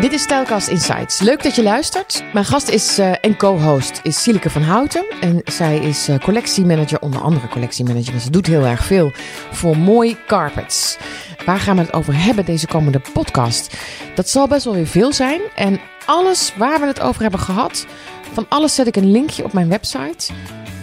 [0.00, 1.20] Dit is Stijlkast Insights.
[1.20, 2.24] Leuk dat je luistert.
[2.32, 5.06] Mijn gast is uh, en co-host is Silike van Houten.
[5.20, 8.14] En zij is uh, collectiemanager, onder andere collectiemanager.
[8.14, 9.12] En ze doet heel erg veel
[9.50, 10.96] voor mooi carpets.
[11.44, 13.76] Waar gaan we het over hebben deze komende podcast?
[14.14, 15.40] Dat zal best wel weer veel zijn.
[15.54, 17.86] En alles waar we het over hebben gehad,
[18.32, 20.32] van alles zet ik een linkje op mijn website.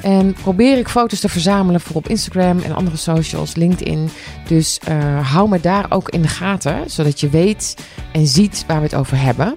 [0.03, 4.09] En probeer ik foto's te verzamelen voor op Instagram en andere socials, LinkedIn.
[4.47, 7.75] Dus uh, hou me daar ook in de gaten, zodat je weet
[8.11, 9.55] en ziet waar we het over hebben.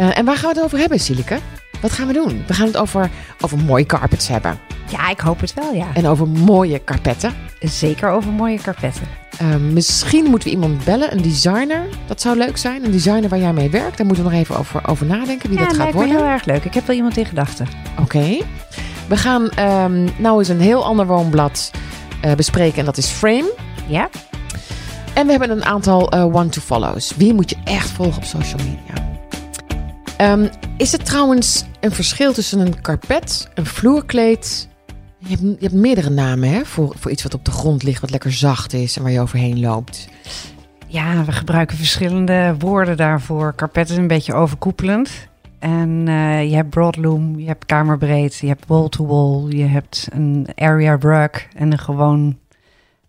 [0.00, 1.38] Uh, en waar gaan we het over hebben, Silike?
[1.80, 2.44] Wat gaan we doen?
[2.46, 3.10] We gaan het over,
[3.40, 4.58] over mooie carpets hebben.
[4.88, 5.86] Ja, ik hoop het wel, ja.
[5.94, 7.34] En over mooie karpetten.
[7.60, 9.06] Zeker over mooie karpetten.
[9.42, 11.82] Uh, misschien moeten we iemand bellen, een designer.
[12.06, 12.84] Dat zou leuk zijn.
[12.84, 13.96] Een designer waar jij mee werkt.
[13.96, 16.12] Daar moeten we nog even over, over nadenken wie ja, dat gaat worden.
[16.12, 16.64] Ja, heel erg leuk.
[16.64, 17.66] Ik heb wel iemand in gedachten.
[17.92, 18.02] Oké.
[18.02, 18.42] Okay.
[19.12, 21.70] We gaan um, nou eens een heel ander woonblad
[22.24, 23.52] uh, bespreken en dat is Frame.
[23.86, 24.08] Ja.
[25.14, 27.16] En we hebben een aantal uh, one-to-follows.
[27.16, 29.20] Wie moet je echt volgen op social media?
[30.32, 34.68] Um, is het trouwens een verschil tussen een karpet, een vloerkleed?
[35.18, 38.00] Je hebt, je hebt meerdere namen hè, voor, voor iets wat op de grond ligt,
[38.00, 40.08] wat lekker zacht is en waar je overheen loopt.
[40.86, 43.52] Ja, we gebruiken verschillende woorden daarvoor.
[43.52, 45.10] Karpet is een beetje overkoepelend.
[45.62, 50.48] En uh, je hebt broadloom, je hebt kamerbreed, je hebt wall-to-wall, -wall, je hebt een
[50.54, 52.38] area rug en een gewoon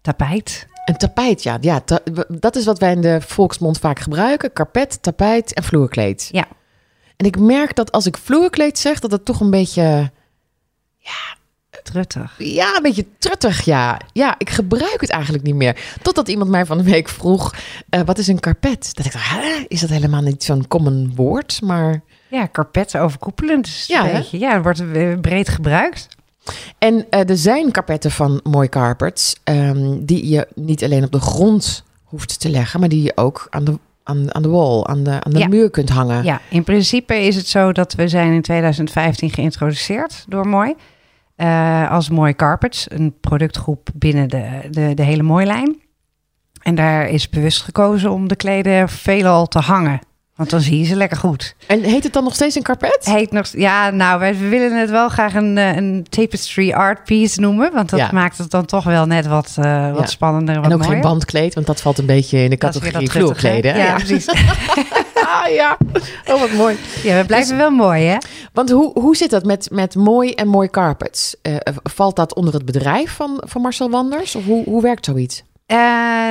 [0.02, 0.68] tapijt.
[0.86, 1.58] Een tapijt, ja.
[1.62, 4.54] ja ta dat is wat wij in de volksmond vaak gebruiken.
[4.54, 6.30] Karpet, tapijt en vloerkleed.
[6.32, 6.48] Ja.
[7.16, 10.12] En ik merk dat als ik vloerkleed zeg, dat het toch een beetje...
[10.98, 11.36] Ja,
[11.84, 12.36] Truttig.
[12.38, 14.00] Ja, een beetje truttig, ja.
[14.12, 15.96] Ja, ik gebruik het eigenlijk niet meer.
[16.02, 17.56] Totdat iemand mij van de week vroeg,
[17.90, 18.96] uh, wat is een karpet?
[18.96, 19.66] Dat ik dacht, Hè?
[19.68, 21.62] is dat helemaal niet zo'n common woord?
[21.62, 22.04] Maar...
[22.34, 23.68] Ja, karpet overkoepelend.
[23.68, 24.84] Is ja, een beetje, ja, wordt
[25.22, 26.08] breed gebruikt.
[26.78, 31.20] En uh, er zijn karpetten van mooi carpets um, die je niet alleen op de
[31.20, 35.04] grond hoeft te leggen, maar die je ook aan de aan, aan de wall, aan
[35.04, 35.48] de, aan de ja.
[35.48, 36.24] muur kunt hangen.
[36.24, 40.76] Ja, in principe is het zo dat we zijn in 2015 geïntroduceerd door Mooi.
[41.38, 45.82] Uh, als Mooi Carpets, een productgroep binnen de, de, de hele Mooi-lijn.
[46.62, 50.00] En daar is bewust gekozen om de kleden veelal te hangen.
[50.36, 51.56] Want dan zie je ze lekker goed.
[51.68, 53.00] En heet het dan nog steeds een karpet?
[53.02, 57.74] Heet nog, ja, nou, wij willen het wel graag een, een tapestry art piece noemen.
[57.74, 58.10] Want dat ja.
[58.12, 60.06] maakt het dan toch wel net wat, uh, wat ja.
[60.06, 60.56] spannender.
[60.56, 60.94] Wat en ook mooier.
[60.94, 63.78] geen bandkleed, want dat valt een beetje in de categorie vloerkleden.
[63.78, 64.30] Ja, ja, precies.
[65.34, 65.78] ah, ja,
[66.28, 66.78] oh wat mooi.
[67.04, 68.18] Ja, we blijven dus, wel mooi, hè?
[68.54, 71.36] Want hoe, hoe zit dat met, met mooi en mooi carpets?
[71.42, 74.36] Uh, valt dat onder het bedrijf van, van Marcel Wanders?
[74.36, 75.44] Of hoe, hoe werkt zoiets?
[75.68, 75.78] Uh,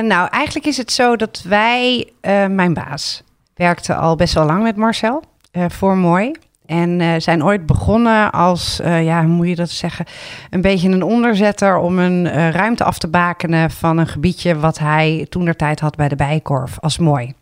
[0.01, 2.11] nou, eigenlijk is het zo dat wij,
[2.47, 3.23] mijn baas,
[3.55, 6.31] werkte al best wel lang met Marcel uh, voor Mooi.
[6.65, 10.05] En uh, zijn ooit begonnen als, uh, ja, hoe moet je dat zeggen?
[10.49, 15.25] Een beetje een onderzetter om een ruimte af te bakenen van een gebiedje wat hij
[15.29, 17.33] toen der tijd had bij de Bijkorf als mooi.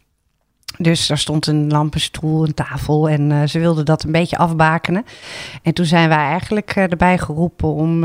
[0.77, 5.05] Dus daar stond een lampenstoel, een tafel en ze wilden dat een beetje afbakenen.
[5.63, 8.03] En toen zijn wij eigenlijk erbij geroepen om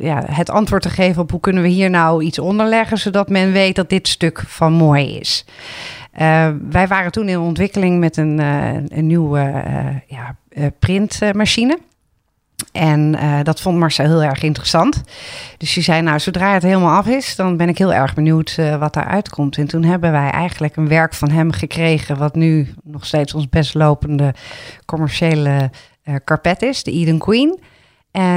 [0.00, 3.52] ja, het antwoord te geven op hoe kunnen we hier nou iets onderleggen, zodat men
[3.52, 5.44] weet dat dit stuk van mooi is.
[6.20, 10.36] Uh, wij waren toen in ontwikkeling met een, uh, een nieuwe uh, ja,
[10.78, 11.78] printmachine.
[12.72, 15.02] En dat vond Marcel heel erg interessant.
[15.56, 18.58] Dus die zei, nou, zodra het helemaal af is, dan ben ik heel erg benieuwd
[18.78, 19.58] wat daaruit komt.
[19.58, 23.48] En toen hebben wij eigenlijk een werk van hem gekregen, wat nu nog steeds ons
[23.48, 24.34] best lopende
[24.84, 25.70] commerciële
[26.24, 27.58] carpet is, de Eden Queen.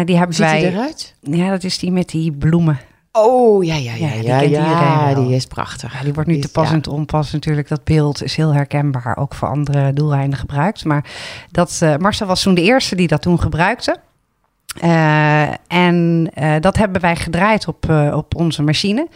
[0.05, 0.59] die hebben Hoe wij.
[0.59, 1.15] ziet eruit?
[1.21, 2.79] Ja, dat is die met die bloemen.
[3.17, 5.93] Oh, ja, ja, ja, ja, die, ja, die is prachtig.
[5.93, 7.67] Ja, die wordt nu te pas en te onpas natuurlijk.
[7.67, 10.85] Dat beeld is heel herkenbaar, ook voor andere doeleinden gebruikt.
[10.85, 11.05] Maar
[11.51, 13.97] dat, uh, Marcel was toen de eerste die dat toen gebruikte.
[14.83, 19.07] Uh, en uh, dat hebben wij gedraaid op, op onze machine.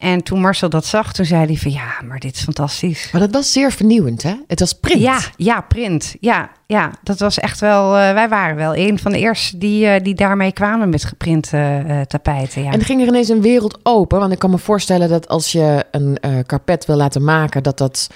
[0.00, 3.08] En toen Marcel dat zag, toen zei hij van ja, maar dit is fantastisch.
[3.12, 4.34] Maar dat was zeer vernieuwend, hè?
[4.46, 5.00] Het was print.
[5.00, 6.14] Ja, ja, print.
[6.20, 7.96] Ja, ja dat was echt wel.
[7.96, 11.84] Uh, wij waren wel een van de eerste die, uh, die daarmee kwamen met geprinte
[11.86, 12.62] uh, tapijten.
[12.62, 12.72] Ja.
[12.72, 14.18] En ging er ineens een wereld open.
[14.18, 18.08] Want ik kan me voorstellen dat als je een karpet wil laten maken, dat dat.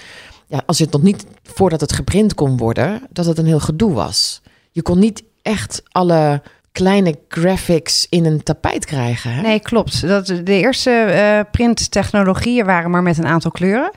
[0.47, 3.59] Ja, als je het nog niet voordat het geprint kon worden, dat het een heel
[3.59, 4.41] gedoe was.
[4.71, 6.41] Je kon niet echt alle
[6.75, 9.31] kleine graphics in een tapijt krijgen.
[9.31, 9.41] Hè?
[9.41, 10.07] Nee, klopt.
[10.07, 13.91] Dat, de eerste uh, printtechnologieën waren maar met een aantal kleuren.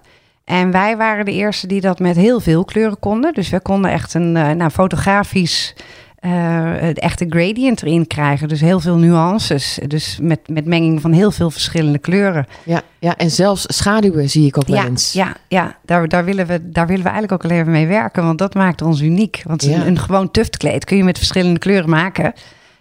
[0.45, 3.33] En wij waren de eerste die dat met heel veel kleuren konden.
[3.33, 5.75] Dus we konden echt een uh, nou, fotografisch
[6.21, 8.49] uh, echte gradient erin krijgen.
[8.49, 9.79] Dus heel veel nuances.
[9.87, 12.47] Dus met, met menging van heel veel verschillende kleuren.
[12.65, 15.13] Ja, ja en zelfs schaduwen zie ik ook wel eens.
[15.13, 18.25] Ja, ja daar, daar, willen we, daar willen we eigenlijk ook al even mee werken.
[18.25, 19.43] Want dat maakt ons uniek.
[19.47, 19.75] Want ja.
[19.75, 22.33] een, een gewoon tuftkleed kun je met verschillende kleuren maken.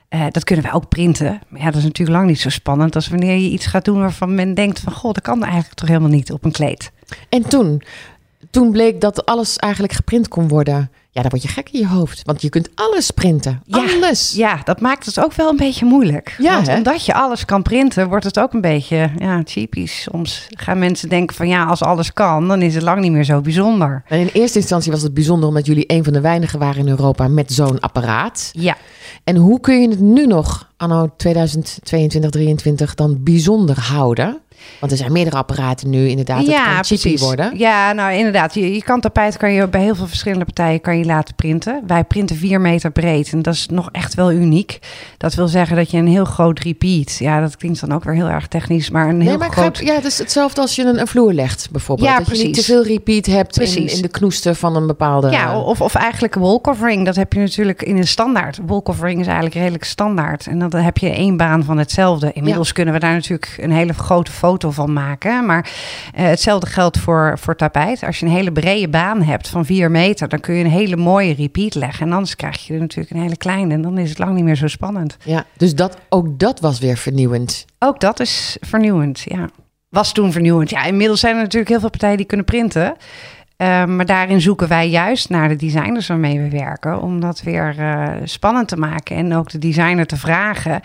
[0.10, 1.42] Uh, dat kunnen we ook printen.
[1.48, 4.00] Maar ja, dat is natuurlijk lang niet zo spannend als wanneer je iets gaat doen
[4.00, 4.94] waarvan men denkt van...
[4.94, 6.92] goh, dat kan eigenlijk toch helemaal niet op een kleed.
[7.30, 7.82] En toen,
[8.50, 10.92] toen bleek dat alles eigenlijk geprint kon worden.
[11.18, 12.22] Ja, dan word je gek in je hoofd.
[12.26, 13.62] Want je kunt alles printen.
[13.66, 14.34] Ja, alles.
[14.36, 16.36] Ja, dat maakt het ook wel een beetje moeilijk.
[16.38, 16.76] Ja, Want hè?
[16.78, 20.02] omdat je alles kan printen, wordt het ook een beetje ja, typisch.
[20.02, 23.24] Soms gaan mensen denken van ja, als alles kan, dan is het lang niet meer
[23.24, 24.04] zo bijzonder.
[24.08, 26.88] En in eerste instantie was het bijzonder omdat jullie een van de weinigen waren in
[26.90, 28.50] Europa met zo'n apparaat.
[28.52, 28.76] Ja,
[29.24, 34.38] En hoe kun je het nu nog, anno 2022, 2023, dan bijzonder houden?
[34.80, 36.46] Want er zijn meerdere apparaten nu inderdaad.
[36.46, 37.58] Het kan cheapy worden.
[37.58, 38.54] Ja, nou inderdaad.
[38.54, 41.84] Je, je kan tapijt kan je bij heel veel verschillende partijen kan je laten printen.
[41.88, 44.80] Wij printen 4 meter breed en dat is nog echt wel uniek.
[45.18, 47.16] Dat wil zeggen dat je een heel groot repeat.
[47.18, 49.54] Ja, dat klinkt dan ook weer heel erg technisch, maar een heel Nee, maar ik
[49.54, 49.78] groot.
[49.78, 52.10] ja, het is hetzelfde als je een, een vloer legt, bijvoorbeeld.
[52.10, 52.66] Ja, dat je niet te precies.
[52.66, 53.96] veel repeat hebt in, Precies.
[53.96, 55.30] in de knoesten van een bepaalde...
[55.30, 57.06] Ja, of, of eigenlijk een wallcovering.
[57.06, 58.60] Dat heb je natuurlijk in een standaard.
[58.66, 60.48] Wallcovering is eigenlijk redelijk standaard.
[60.48, 62.32] En dan heb je één baan van hetzelfde.
[62.34, 65.46] Inmiddels kunnen we daar natuurlijk een hele grote foto van maken.
[65.46, 65.72] Maar
[66.14, 68.04] eh, hetzelfde geldt voor, voor tapijt.
[68.04, 70.28] Als je een hele brede baan hebt van vier meter...
[70.28, 72.06] dan kun je een hele mooie repeat leggen.
[72.06, 73.74] En anders krijg je er natuurlijk een hele kleine.
[73.74, 75.18] En dan is het lang niet meer zo spannend.
[75.24, 77.66] Ja, dus dat, ook dat was weer vernieuwend.
[77.80, 79.50] Ook dat is vernieuwend, ja.
[79.90, 80.70] Was toen vernieuwend.
[80.70, 82.96] Ja, inmiddels zijn er natuurlijk heel veel partijen die kunnen printen.
[83.58, 87.02] Eh, maar daarin zoeken wij juist naar de designers waarmee we werken.
[87.02, 89.16] Om dat weer eh, spannend te maken.
[89.16, 90.80] En ook de designer te vragen.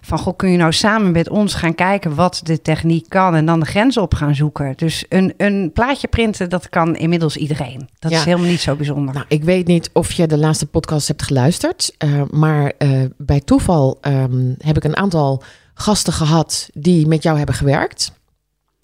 [0.00, 3.34] Van, goh, kun je nou samen met ons gaan kijken wat de techniek kan.
[3.34, 4.72] En dan de grenzen op gaan zoeken.
[4.76, 7.88] Dus een, een plaatje printen, dat kan inmiddels iedereen.
[7.98, 8.18] Dat Ja.
[8.18, 9.14] is helemaal niet zo bijzonder.
[9.14, 11.94] Nou, ik weet niet of je de laatste podcast hebt geluisterd.
[11.98, 15.42] eh, maar eh, bij toeval ehm, heb ik een aantal
[15.74, 18.12] gasten gehad die met jou hebben gewerkt.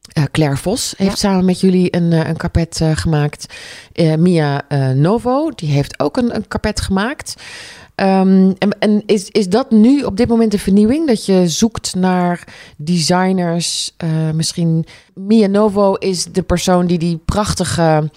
[0.03, 1.17] Eh, Claire Vos heeft Ja.
[1.17, 3.55] samen met jullie een, eh, een carpet eh, gemaakt.
[4.19, 4.63] Mia
[4.95, 7.35] Novo, die heeft ook een, een carpet gemaakt.
[7.95, 11.07] Ehm, en en is, is dat nu op dit moment de vernieuwing?
[11.07, 12.45] Dat je zoekt naar
[12.77, 13.97] designers?
[14.35, 18.11] misschien Mia Novo is de persoon die die prachtige...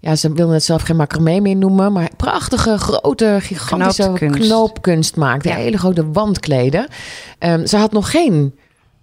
[0.00, 4.38] Ja, ze wilden het zelf geen macramé meer noemen, maar prachtige, grote, gigantische Knoopkunst.
[4.48, 5.44] knoopkunst maakt.
[5.44, 5.54] Ja.
[5.54, 6.86] Hele grote wandkleden.
[7.38, 8.54] Ehm, ze had nog geen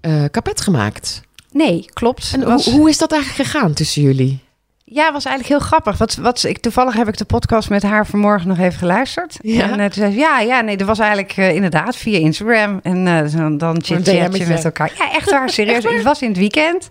[0.01, 1.21] eh carpet gemaakt.
[1.56, 2.31] Nee, klopt.
[2.34, 4.40] En Was- hoe, hoe is dat eigenlijk gegaan tussen jullie?
[4.84, 5.98] Ja, was eigenlijk heel grappig.
[5.98, 9.38] Wat, wat, ik, toevallig heb ik de podcast met haar vanmorgen nog even geluisterd.
[9.42, 9.72] Ja?
[9.72, 12.80] En eh, toen zei ze, ja, ja, nee, dat was eigenlijk eh, inderdaad via Instagram.
[12.84, 14.48] En eh, dan, dan DM'tje.
[14.48, 14.92] met elkaar.
[14.98, 15.84] Ja, echt waar, serieus.
[15.94, 16.90] Het was in het weekend.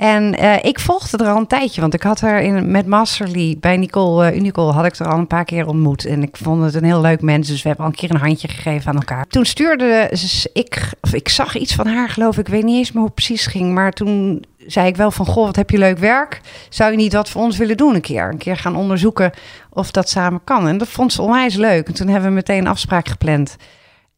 [0.00, 3.56] En eh, ik volgde er al een tijdje, want ik had haar in, met Masterly
[3.60, 6.04] bij Nicole Unicole had ik er al een paar keer ontmoet.
[6.04, 8.20] En ik vond het een heel leuk mens, dus we hebben al een keer een
[8.20, 9.26] handje gegeven aan elkaar.
[9.26, 12.76] Toen stuurde ze, ik, of ik zag iets van haar geloof ik, ik weet niet
[12.76, 13.74] eens meer hoe het precies ging.
[13.74, 16.40] Maar toen zei ik wel van, goh, wat heb je leuk werk.
[16.68, 18.28] Zou je niet wat voor ons willen doen een keer?
[18.28, 19.32] Een keer gaan onderzoeken
[19.70, 20.68] of dat samen kan.
[20.68, 21.86] En dat vond ze onwijs leuk.
[21.86, 23.56] En toen hebben we meteen een afspraak gepland.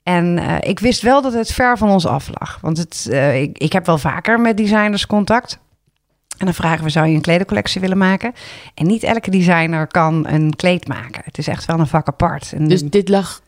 [0.03, 2.59] En eh, ik wist wel dat het ver van ons af lag.
[2.61, 5.61] Want het, ik, ik heb wel vaker met designers contact.
[6.43, 8.33] En dan vragen we, zou je een kledencollectie willen maken?
[8.75, 11.23] En niet elke designer kan een kleed maken.
[11.25, 12.53] Het is echt wel een vak apart.
[12.53, 13.43] En Dus dit lag,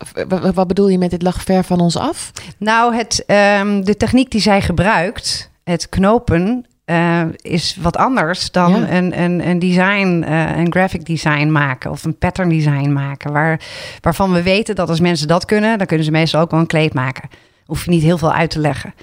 [0.54, 2.30] wat bedoel je met dit lag ver van ons af?
[2.58, 8.70] nou, het, ehm, de techniek die zij gebruikt, het knopen, eh, is wat anders dan
[8.80, 8.90] Ja.
[8.90, 13.32] een, een, een design, eh, een graphic design maken of een pattern design maken.
[13.32, 13.60] Waar,
[14.00, 16.66] waarvan we weten dat als mensen dat kunnen, dan kunnen ze meestal ook wel een
[16.66, 17.28] kleed maken.
[17.64, 18.94] Hoef je niet heel veel uit te leggen.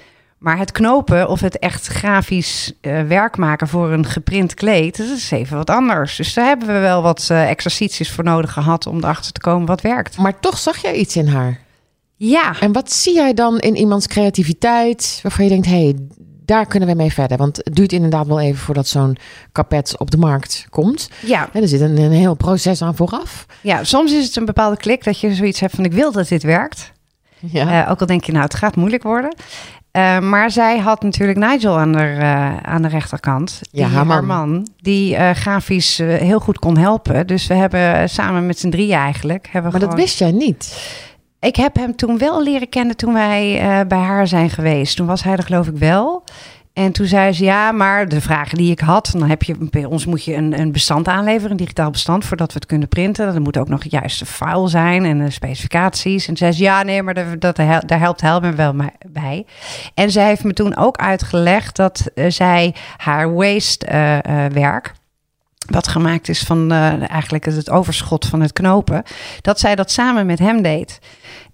[0.42, 5.06] Maar het knopen of het echt grafisch eh, werk maken voor een geprint kleed, dat
[5.06, 6.16] is even wat anders.
[6.16, 9.66] Dus daar hebben we wel wat eh, exercities voor nodig gehad om erachter te komen
[9.66, 10.16] wat werkt.
[10.16, 11.60] Maar toch zag jij iets in haar.
[12.16, 15.96] Ja, En wat zie jij dan in iemands creativiteit waarvan je denkt, hé, hey,
[16.44, 17.36] daar kunnen we mee verder?
[17.36, 19.16] Want het duurt inderdaad wel even voordat zo'n
[19.52, 21.10] carpet op de markt komt.
[21.20, 21.48] ja.
[21.52, 23.46] En er zit een, een heel proces aan vooraf.
[23.60, 26.28] Ja, soms is het een bepaalde klik dat je zoiets hebt van ik wil dat
[26.28, 26.92] dit werkt.
[27.38, 27.84] Ja.
[27.84, 29.34] Eh, ook al denk je nou het gaat moeilijk worden.
[29.92, 33.60] Eh, maar zij had natuurlijk Nigel aan de, eh, aan de rechterkant.
[33.70, 34.68] Ja, die, haar man.
[34.76, 37.26] die eh, grafisch heel goed kon helpen.
[37.26, 39.48] Dus we hebben samen met z'n drieën eigenlijk...
[39.50, 40.90] Hebben maar dat gewoon- wist jij niet.
[41.40, 44.96] Ik heb hem toen wel leren kennen toen wij bij haar zijn geweest.
[44.96, 46.24] Toen was hij er geloof ik wel.
[46.72, 49.10] En toen zei ze, ja, maar de vragen die ik had...
[49.18, 52.24] dan heb je bij ons moet je een, een bestand aanleveren, een digitaal bestand...
[52.24, 53.34] voordat we het kunnen printen.
[53.34, 56.28] Er moet ook nog het juiste file zijn en de specificaties.
[56.28, 58.74] En zei ze, ja, nee, maar dat, dat, daar helpt Helmer wel
[59.08, 59.46] bij.
[59.94, 64.92] En zij heeft me toen ook uitgelegd dat eh, zij haar waste eh, eh, werk
[65.66, 66.72] wat gemaakt is van
[67.06, 69.02] eigenlijk het overschot van het knopen,
[69.40, 70.98] dat zij dat samen met hem deed.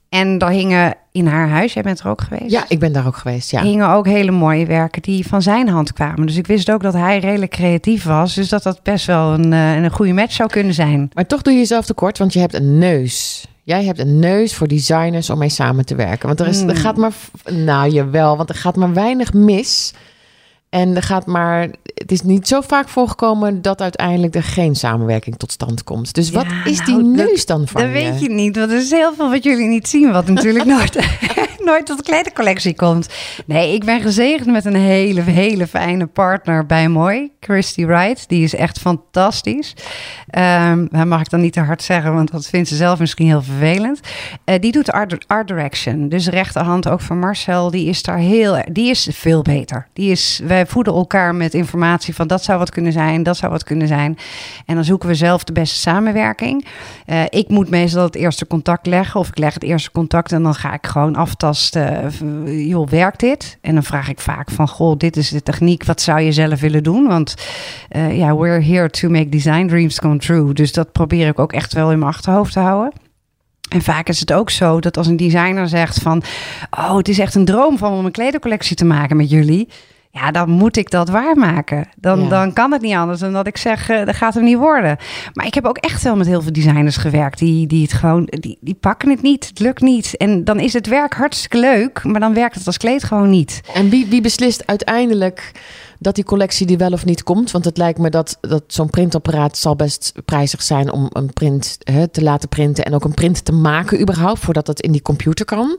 [0.09, 2.51] En daar hingen in haar huis, jij bent er ook geweest?
[2.51, 3.63] Ja, ik ben daar ook geweest, ja.
[3.63, 6.27] hingen ook hele mooie werken die van zijn hand kwamen.
[6.27, 8.35] Dus ik wist ook dat hij redelijk creatief was.
[8.35, 11.11] Dus dat dat best wel een, eh, een goede match zou kunnen zijn.
[11.15, 13.47] Maar toch doe je jezelf tekort, want je hebt een neus.
[13.63, 16.27] Jij hebt een neus voor designers om mee samen te werken.
[16.27, 16.77] Want er, is, er Hmm.
[16.77, 17.13] gaat maar...
[17.53, 19.95] Nou, jawel, want er gaat maar weinig mis...
[20.71, 25.37] En er gaat maar, het is niet zo vaak voorgekomen dat uiteindelijk er geen samenwerking
[25.37, 26.15] tot stand komt.
[26.15, 28.77] Dus wat Ja, is die nou, neus dan van Dat weet je niet, want er
[28.77, 30.99] is heel veel wat jullie niet zien, wat natuurlijk nooit,
[31.65, 33.09] nooit tot de kledingcollectie komt.
[33.47, 38.29] Nee, ik ben gezegend met een hele, hele fijne partner bij Mooi, Christy Wright.
[38.29, 39.75] Die is echt fantastisch.
[40.91, 43.43] Dat mag ik dan niet te hard zeggen, want dat vindt ze zelf misschien heel
[43.43, 44.01] vervelend.
[44.45, 47.71] Eh, die doet art, art direction, dus rechterhand ook van Marcel.
[47.71, 49.89] Die is daar heel, die is veel beter.
[49.93, 53.53] Die is, wij voeden elkaar met informatie van dat zou wat kunnen zijn, dat zou
[53.53, 54.19] wat kunnen zijn.
[54.67, 56.67] En dan zoeken we zelf de beste samenwerking.
[57.07, 59.21] Eh, ik moet meestal het eerste contact leggen.
[59.21, 62.13] Of ik leg het eerste contact en dan ga ik gewoon aftasten.
[62.47, 63.59] eh, joh, werkt dit?
[63.61, 65.85] En dan vraag ik vaak van, goh, dit is de techniek.
[65.85, 67.07] Wat zou je zelf willen doen?
[67.07, 67.35] Want
[67.89, 70.53] eh, ja, we're here to make design dreams come true.
[70.53, 72.93] Dus dat probeer ik ook echt wel in mijn achterhoofd te houden.
[73.69, 76.23] En vaak is het ook zo dat als een designer zegt van...
[76.71, 79.69] oh, het is echt een droom van om een kledingcollectie te maken met jullie...
[80.21, 81.89] Ja, dan moet ik dat waarmaken.
[81.97, 82.29] Dan, Ja.
[82.29, 84.97] dan kan het niet anders dan dat ik zeg, eh, dat gaat hem niet worden.
[85.33, 88.25] Maar ik heb ook echt wel met heel veel designers gewerkt die, die het gewoon,
[88.25, 90.17] die, die pakken het niet, het lukt niet.
[90.17, 93.61] En dan is het werk hartstikke leuk, maar dan werkt het als kleed gewoon niet.
[93.75, 95.53] En wie, wie beslist uiteindelijk
[95.99, 97.51] dat die collectie die wel of niet komt?
[97.51, 101.79] Want het lijkt me dat, dat zo'n printapparaat zal best prijzig zijn om een print
[101.79, 105.03] hè, te laten printen en ook een print te maken überhaupt voordat dat in die
[105.03, 105.77] computer kan.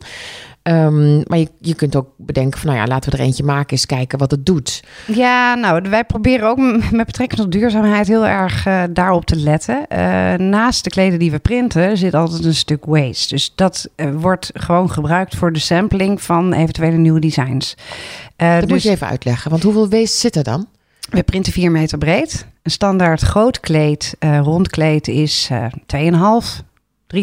[0.69, 3.71] Ehm, maar je, je kunt ook bedenken van nou ja, laten we er eentje maken,
[3.71, 4.83] eens kijken wat het doet.
[5.05, 6.57] Ja, nou, wij proberen ook
[6.91, 9.88] met betrekking tot duurzaamheid heel erg eh, daarop te letten.
[9.88, 13.33] Eh, naast de kleden die we printen zit altijd een stuk waste.
[13.33, 17.75] Dus dat eh, wordt gewoon gebruikt voor de sampling van eventuele nieuwe designs.
[18.35, 20.67] Dat moet dus je even uitleggen, want hoeveel waste zit er dan?
[21.09, 22.45] we printen 4 meter breed.
[22.63, 25.65] Een standaard groot kleed, rond kleed is eh
[26.53, 26.68] 2,5.
[27.16, 27.22] 3,5,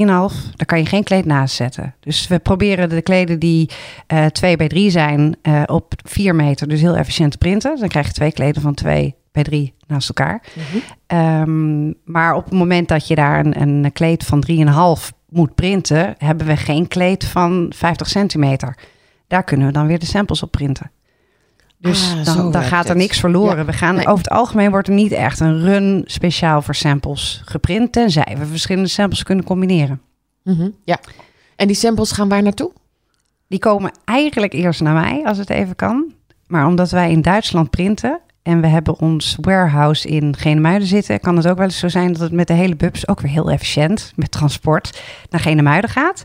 [0.56, 1.94] daar kan je geen kleed naast zetten.
[2.00, 3.70] Dus we proberen de kleden die
[4.06, 7.70] eh 2 bij 3 zijn eh, op 4 meter, dus heel efficiënt te printen.
[7.70, 10.42] Dus dan krijg je twee kleden van 2 bij 3 naast elkaar.
[11.06, 16.14] Ehm, maar op het moment dat je daar een, een kleed van 3,5 moet printen,
[16.18, 18.76] hebben we geen kleed van 50 centimeter.
[19.26, 20.90] Daar kunnen we dan weer de samples op printen.
[21.78, 22.98] Dus Ah, dan, gaat er het.
[22.98, 23.56] niks verloren.
[23.56, 24.06] Ja, We gaan, nee.
[24.06, 28.46] Over het algemeen wordt er niet echt een run speciaal voor samples geprint, tenzij we
[28.46, 30.00] verschillende samples kunnen combineren.
[30.42, 30.98] Mhm, Ja.
[31.56, 32.72] En die samples gaan waar naartoe?
[33.48, 36.12] Die komen eigenlijk eerst naar mij, als het even kan.
[36.46, 41.36] Maar omdat wij in Duitsland printen en we hebben ons warehouse in Genemuiden zitten, kan
[41.36, 43.50] het ook wel eens zo zijn dat het met de hele bubs ook weer heel
[43.50, 46.24] efficiënt met transport naar Genemuiden gaat.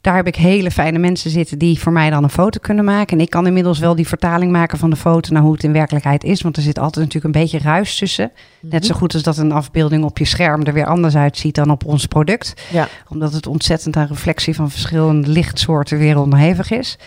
[0.00, 3.16] Daar heb ik hele fijne mensen zitten die voor mij dan een foto kunnen maken.
[3.18, 5.72] En ik kan inmiddels wel die vertaling maken van de foto naar hoe het in
[5.72, 6.42] werkelijkheid is.
[6.42, 8.32] Want er zit altijd natuurlijk een beetje ruis tussen.
[8.60, 11.70] Net zo goed als dat een afbeelding op je scherm er weer anders uitziet dan
[11.70, 12.88] op ons product Ja.
[13.08, 16.98] omdat het ontzettend aan reflectie van verschillende lichtsoorten weer onderhevig is.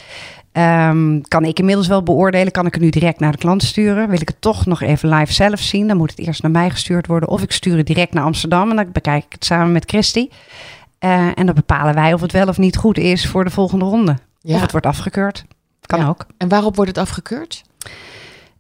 [0.51, 4.09] Ehm, kan ik inmiddels wel beoordelen, kan ik het nu direct naar de klant sturen?
[4.09, 5.87] Wil ik het toch nog even live zelf zien?
[5.87, 7.29] Dan moet het eerst naar mij gestuurd worden.
[7.29, 10.29] Of ik stuur het direct naar Amsterdam en dan bekijk ik het samen met Christy.
[10.99, 13.85] Eh, en dan bepalen wij of het wel of niet goed is voor de volgende
[13.85, 14.17] ronde.
[14.39, 14.55] ja.
[14.55, 15.45] Of het wordt afgekeurd.
[15.81, 16.07] Kan Ja.
[16.07, 16.25] ook.
[16.37, 17.61] En waarop wordt het afgekeurd?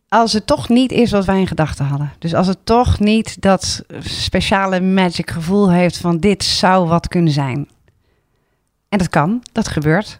[0.07, 2.11] Als het toch niet is wat wij in gedachten hadden.
[2.19, 7.33] Dus als het toch niet dat speciale magic gevoel heeft van dit zou wat kunnen
[7.33, 7.69] zijn.
[8.89, 10.19] En dat kan, dat gebeurt.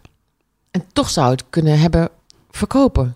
[0.72, 2.08] En toch zou het kunnen hebben
[2.50, 3.14] verkopen.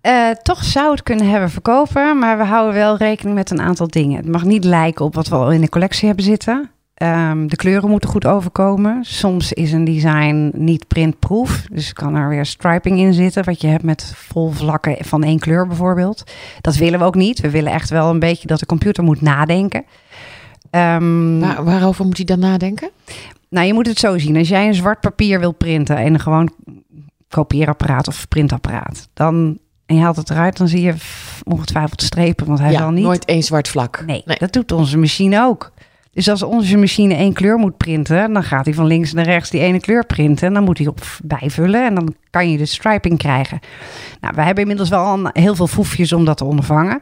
[0.00, 3.88] Eh, toch zou het kunnen hebben verkopen, maar we houden wel rekening met een aantal
[3.88, 4.16] dingen.
[4.16, 6.70] Het mag niet lijken op wat we al in de collectie hebben zitten.
[6.94, 9.04] Ehm, de kleuren moeten goed overkomen.
[9.04, 13.66] Soms is een design niet printproof, dus kan er weer striping in zitten, wat je
[13.66, 16.24] hebt met vol vlakken van één kleur bijvoorbeeld.
[16.60, 17.40] Dat willen we ook niet.
[17.40, 19.84] We willen echt wel een beetje dat de computer moet nadenken.
[20.70, 22.90] Waar, waarover moet hij dan nadenken?
[23.48, 24.36] Nou, je moet het zo zien.
[24.36, 26.52] Als jij een zwart papier wil printen en een gewoon
[27.28, 30.94] kopieerapparaat of printapparaat, dan en je haalt het eruit, dan zie je
[31.44, 33.04] ongetwijfeld strepen, want hij ja, zal niet.
[33.04, 34.02] nooit één zwart vlak.
[34.06, 35.72] Nee, dat doet onze machine ook.
[36.12, 39.50] Dus als onze machine één kleur moet printen, dan gaat hij van links naar rechts
[39.50, 40.46] die ene kleur printen.
[40.46, 43.60] En dan moet hij op bijvullen en dan kan je de striping krijgen.
[44.20, 47.00] Nou, we hebben inmiddels wel al heel veel foefjes om dat te ondervangen.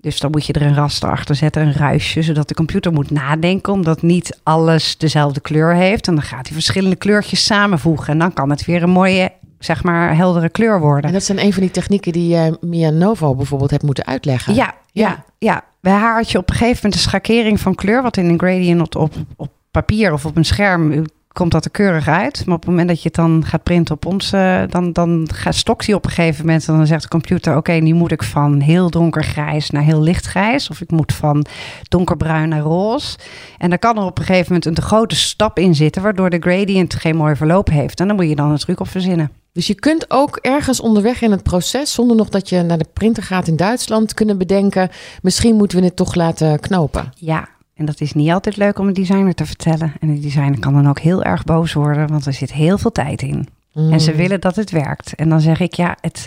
[0.00, 3.10] Dus dan moet je er een raster achter zetten, een ruisje, zodat de computer moet
[3.10, 6.08] nadenken, omdat niet alles dezelfde kleur heeft.
[6.08, 9.82] En dan gaat hij verschillende kleurtjes samenvoegen en dan kan het weer een mooie, zeg
[9.82, 11.04] maar, heldere kleur worden.
[11.04, 14.54] En dat zijn een van die technieken die jij Mia Novo bijvoorbeeld hebt moeten uitleggen.
[14.54, 15.64] Ja, ja, ja.
[15.80, 18.38] Bij haar had je op een gegeven moment een schakering van kleur, wat in een
[18.38, 21.00] gradient op, op, op papier of op een scherm eh,
[21.32, 22.46] komt dat er keurig uit.
[22.46, 25.86] Maar op het moment dat je het dan gaat printen op ons, eh, dan, stokt
[25.86, 26.68] hij op een gegeven moment.
[26.68, 30.70] En dan zegt de computer, oké, nu moet ik van heel donkergrijs naar heel lichtgrijs.
[30.70, 31.46] Of ik moet van
[31.88, 33.18] donkerbruin naar roze.
[33.58, 36.30] En daar kan er op een gegeven moment een te grote stap in zitten, waardoor
[36.30, 38.00] de gradient geen mooi verloop heeft.
[38.00, 39.30] En dan moet je dan een truc op verzinnen.
[39.52, 42.86] Dus je kunt ook ergens onderweg in het proces, zonder nog dat je naar de
[42.92, 44.90] printer gaat in Duitsland, kunnen bedenken:
[45.22, 47.12] misschien moeten we het toch laten knopen.
[47.16, 47.48] Ja,
[47.80, 49.92] en dat is niet altijd leuk om een designer te vertellen.
[50.00, 52.92] En de designer kan dan ook heel erg boos worden, want er zit heel veel
[52.92, 53.48] tijd in.
[53.74, 54.16] En ze Mm.
[54.16, 55.14] willen dat het werkt.
[55.14, 56.26] En dan zeg ik, ja, het,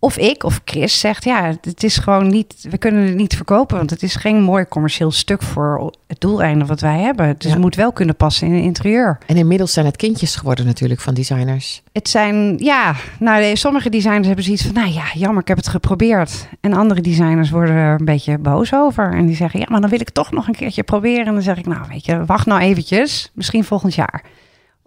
[0.00, 3.76] of ik of Chris zegt, ja, het is gewoon niet, we kunnen het niet verkopen,
[3.76, 7.26] want het is geen mooi commercieel stuk voor het doeleinde wat wij hebben.
[7.38, 7.50] Dus Ja.
[7.50, 9.18] het moet wel kunnen passen in een interieur.
[9.26, 11.82] En inmiddels zijn het kindjes geworden natuurlijk van designers.
[11.92, 15.68] Het zijn, ja, nou, sommige designers hebben zoiets van, nou ja, jammer, ik heb het
[15.68, 16.48] geprobeerd.
[16.60, 19.12] En andere designers worden er een beetje boos over.
[19.14, 21.26] En die zeggen, ja, maar dan wil ik toch nog een keertje proberen.
[21.26, 24.22] En dan zeg ik, nou, weet je, wacht nou eventjes, misschien volgend jaar.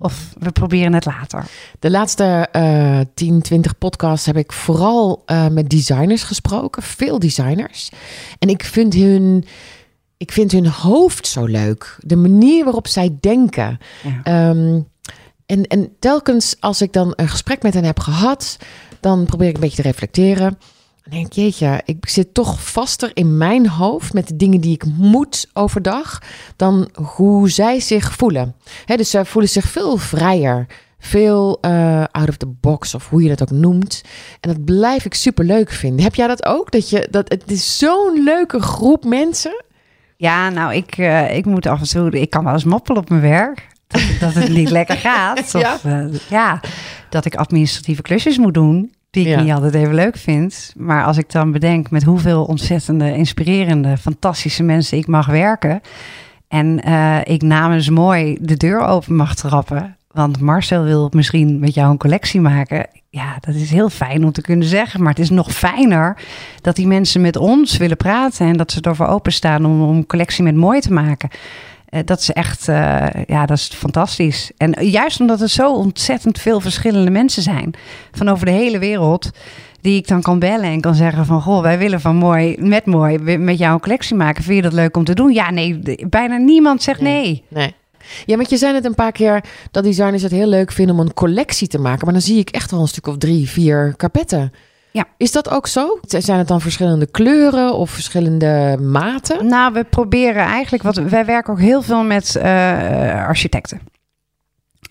[0.01, 1.45] Of we proberen het later.
[1.79, 6.83] De laatste eh 10, 20 podcasts heb ik vooral eh, met designers gesproken.
[6.83, 7.91] Veel designers.
[8.39, 9.45] En ik vind hun,
[10.17, 11.97] ik vind hun hoofd zo leuk.
[11.99, 13.79] De manier waarop zij denken.
[14.03, 14.19] Ja.
[14.23, 14.79] Ehm,
[15.45, 18.57] en, en telkens als ik dan een gesprek met hen heb gehad,
[18.99, 20.57] dan probeer ik een beetje te reflecteren.
[21.03, 24.73] Dan denk ik, jeetje, ik zit toch vaster in mijn hoofd met de dingen die
[24.73, 26.21] ik moet overdag,
[26.55, 28.55] dan hoe zij zich voelen.
[28.85, 30.67] Hè, dus zij voelen zich veel vrijer,
[30.99, 34.01] veel eh, out of the box of hoe je dat ook noemt.
[34.39, 36.03] En dat blijf ik super leuk vinden.
[36.03, 36.71] Heb jij dat ook?
[36.71, 39.63] Dat je, dat, het is zo'n leuke groep mensen.
[40.17, 43.09] Ja, nou, ik, eh, ik moet af en toe, ik kan wel eens moppelen op
[43.09, 43.67] mijn werk.
[43.87, 45.51] Dat, dat het niet lekker gaat.
[45.59, 45.73] Ja.
[45.73, 46.59] Of, eh, ja,
[47.09, 48.93] dat ik administratieve klusjes moet doen.
[49.11, 49.41] Die ik Ja.
[49.41, 50.73] niet altijd even leuk vind.
[50.77, 55.81] Maar als ik dan bedenk met hoeveel ontzettende, inspirerende, fantastische mensen ik mag werken.
[56.47, 59.95] En eh, ik namens mooi de deur open mag trappen.
[60.11, 62.87] Want Marcel wil misschien met jou een collectie maken.
[63.09, 64.99] Ja, dat is heel fijn om te kunnen zeggen.
[65.01, 66.17] Maar het is nog fijner
[66.61, 68.47] dat die mensen met ons willen praten.
[68.47, 71.29] En dat ze ervoor openstaan om, om een collectie met mooi te maken.
[71.91, 74.51] Eh, dat is echt, eh, ja, dat is fantastisch.
[74.57, 77.73] En juist omdat het zo ontzettend veel verschillende mensen zijn.
[78.11, 79.29] Van over de hele wereld.
[79.81, 81.41] Die ik dan kan bellen en kan zeggen van...
[81.41, 84.43] Goh, wij willen van mooi, met mooi, met jou een collectie maken.
[84.43, 85.33] Vind je dat leuk om te doen?
[85.33, 85.79] Ja, nee,
[86.09, 87.43] bijna niemand zegt nee.
[87.47, 87.73] Nee.
[88.25, 91.01] Ja, want je zei het een paar keer dat designers het heel leuk vinden om
[91.01, 92.05] een collectie te maken.
[92.05, 94.51] Maar dan zie ik echt wel een stuk of drie, vier karpetten.
[94.91, 95.05] Ja.
[95.17, 95.99] Is dat ook zo?
[96.01, 99.47] Zijn het dan verschillende kleuren of verschillende maten?
[99.47, 103.81] Nou, we proberen eigenlijk, wat wij werken ook heel veel met eh, architecten.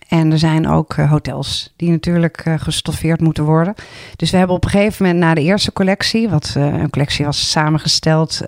[0.09, 3.75] En er zijn ook eh, hotels die natuurlijk eh, gestoffeerd moeten worden.
[4.17, 7.51] Dus we hebben op een gegeven moment na de eerste collectie, wat een collectie was
[7.51, 8.41] samengesteld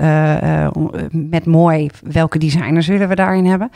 [1.11, 3.71] met mooi welke designers willen we daarin hebben.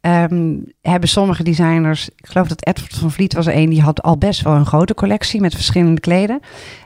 [0.00, 4.02] Ehm, hebben sommige designers, ik geloof dat Edward van Vliet was er een, die had
[4.02, 6.40] al best wel een grote collectie met verschillende kleden.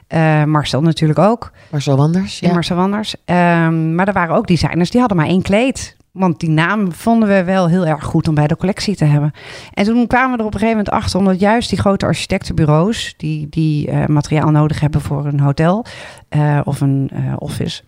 [0.07, 1.51] Eh, Marcel natuurlijk ook.
[1.69, 2.39] Maar zo anders.
[2.39, 2.47] Ja.
[2.47, 2.53] Ja.
[2.53, 3.15] Marcel Wanders.
[3.25, 5.95] Ehm, maar er waren ook designers die hadden maar één kleed.
[6.11, 9.31] Want die naam vonden we wel heel erg goed om bij de collectie te hebben.
[9.73, 13.13] En toen kwamen we er op een gegeven moment achter, omdat juist die grote architectenbureaus,
[13.17, 15.85] die, die eh, materiaal nodig hebben voor een hotel
[16.29, 17.81] eh, of een office,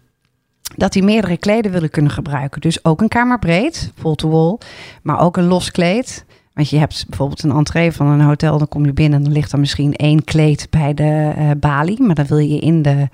[0.76, 2.62] dat die meerdere kleden willen kunnen gebruiken.
[2.62, 4.58] Dus ook een kamerbreed, wall-to-wall,
[5.02, 6.26] maar ook een los kleed.
[6.54, 9.34] Want je hebt bijvoorbeeld een entree van een hotel, dan kom je binnen en dan
[9.34, 13.10] ligt er misschien één kleed bij de eh, balie, maar dan wil je in de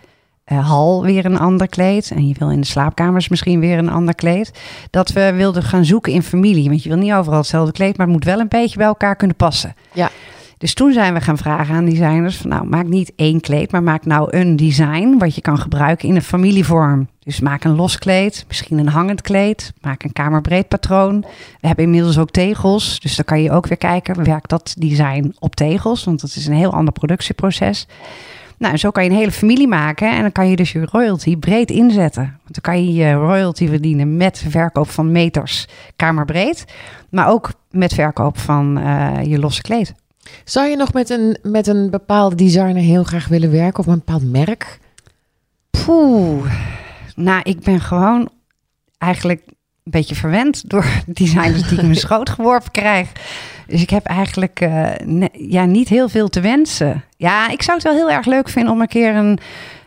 [0.50, 2.12] eh, hal weer een ander kleed.
[2.12, 4.52] En je wil in de slaapkamers misschien weer een ander kleed.
[4.90, 6.70] Dat we wilden gaan zoeken in familie.
[6.70, 9.16] Want je wil niet overal hetzelfde kleed, maar het moet wel een beetje bij elkaar
[9.16, 9.76] kunnen passen.
[9.92, 10.10] Ja.
[10.60, 13.84] Dus toen zijn we gaan vragen aan designers: van, nou, maak niet één kleed, maar
[13.84, 17.08] maak nou een design wat je kan gebruiken in een familievorm.
[17.20, 21.22] Dus maak een los kleed, misschien een hangend kleed, maak een kamerbreed patroon.
[21.62, 25.36] We hebben inmiddels ook tegels, dus dan kan je ook weer kijken, werkt dat design
[25.40, 26.04] op tegels?
[26.04, 27.88] Want dat is een heel ander productieproces.
[28.58, 31.38] Nou, zo kan je een hele familie maken en dan kan je dus je royalty
[31.38, 32.24] breed inzetten.
[32.24, 36.66] Want dan kan je je royalty verdienen met verkoop van meters kamerbreed,
[37.10, 39.94] maar ook met verkoop van eh, je losse kleed.
[40.44, 43.94] Zou je nog met een, met een bepaalde designer heel graag willen werken of een
[44.06, 44.80] bepaald merk?
[45.86, 46.52] Poeh,
[47.16, 48.30] nou, ik ben gewoon
[48.98, 53.12] eigenlijk een beetje verwend door designers die ik in mijn schoot geworpen krijg.
[53.68, 57.04] Dus ik heb eigenlijk eh, ne- ja, niet heel veel te wensen.
[57.18, 59.40] Ja, ik zou het wel heel erg leuk vinden om een keer een,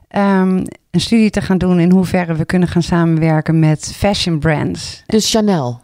[0.09, 5.03] ehm, een studie te gaan doen in hoeverre we kunnen gaan samenwerken met fashion brands.
[5.07, 5.81] Dus Chanel.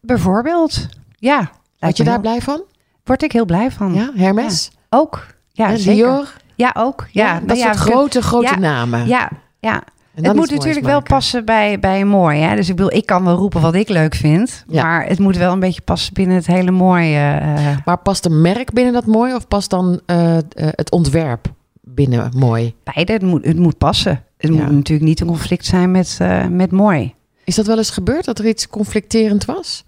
[0.00, 0.88] Bijvoorbeeld.
[1.18, 1.50] Ja.
[1.78, 2.62] Word je daar heel- blij van?
[3.04, 3.94] Word ik heel blij van.
[3.94, 4.70] Ja, Hermes?
[4.90, 5.26] Ook.
[5.48, 6.04] Ja, En zeker.
[6.04, 6.32] Dior?
[6.54, 7.06] Ja, ook.
[7.10, 9.06] Ja, Ja, nou dat ja, soort grote, grote namen.
[9.06, 9.82] Ja, ja.
[10.14, 12.40] Het moet natuurlijk wel passen bij, bij een mooi.
[12.40, 12.56] Hè?
[12.56, 14.64] Dus ik bedoel, ik kan wel roepen wat ik leuk vind.
[14.68, 17.18] Maar het moet wel een beetje passen binnen het hele mooie.
[17.40, 21.52] eh, Maar past een merk binnen dat mooi of past dan eh, eh, het ontwerp
[21.80, 22.74] binnen mooi?
[22.84, 23.12] beide.
[23.12, 24.22] Het moet, het moet passen.
[24.36, 26.18] Het moet natuurlijk niet een conflict zijn met,
[26.50, 27.14] met mooi.
[27.44, 29.84] Is dat wel eens gebeurd dat er iets conflicterend was?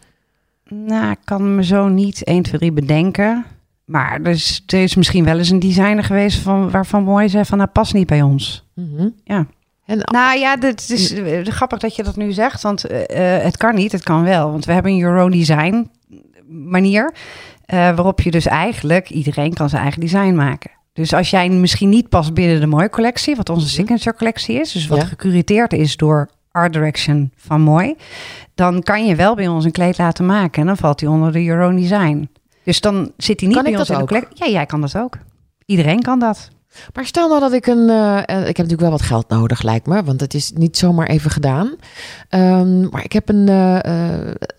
[0.68, 3.44] Nou, ik kan me zo niet 1, 2, 3 bedenken.
[3.84, 7.58] Maar dus, er is misschien wel eens een designer geweest van, waarvan mooi zei van,
[7.58, 8.64] nou, past niet bij ons.
[8.74, 9.08] Mhm.
[9.24, 9.46] Ja.
[9.84, 13.42] En Nou ja, het is eh, grappig dat je dat nu zegt, want eh, eh,
[13.42, 14.50] het kan niet, het kan wel.
[14.50, 15.90] Want we hebben een Euro Design
[16.48, 17.14] manier,
[17.64, 20.70] eh, waarop je dus eigenlijk, iedereen kan zijn eigen design maken.
[20.92, 24.72] Dus als jij misschien niet past binnen de Mooi collectie, wat onze signature collectie is,
[24.72, 25.04] dus wat Ja.
[25.06, 27.94] gecurateerd is door Art Direction van Mooi,
[28.54, 31.32] dan kan je wel bij ons een kleed laten maken en dan valt hij onder
[31.32, 32.28] de Euro Design.
[32.64, 34.08] Dus dan zit hij niet Kan bij ons in de ook?
[34.08, 34.44] collectie.
[34.44, 35.18] Ja, jij kan dat ook.
[35.66, 36.50] Iedereen kan dat.
[36.94, 37.88] Maar stel nou dat ik een.
[37.88, 40.02] eh, eh, ik heb natuurlijk wel wat geld nodig, lijkt me.
[40.02, 41.74] Want het is niet zomaar even gedaan.
[42.28, 43.78] Ehm, maar ik heb een, eh,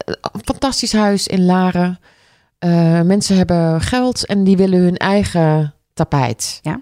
[0.06, 2.00] een fantastisch huis in Laren.
[3.06, 6.60] Mensen hebben geld en die willen hun eigen tapijt.
[6.62, 6.80] Ja,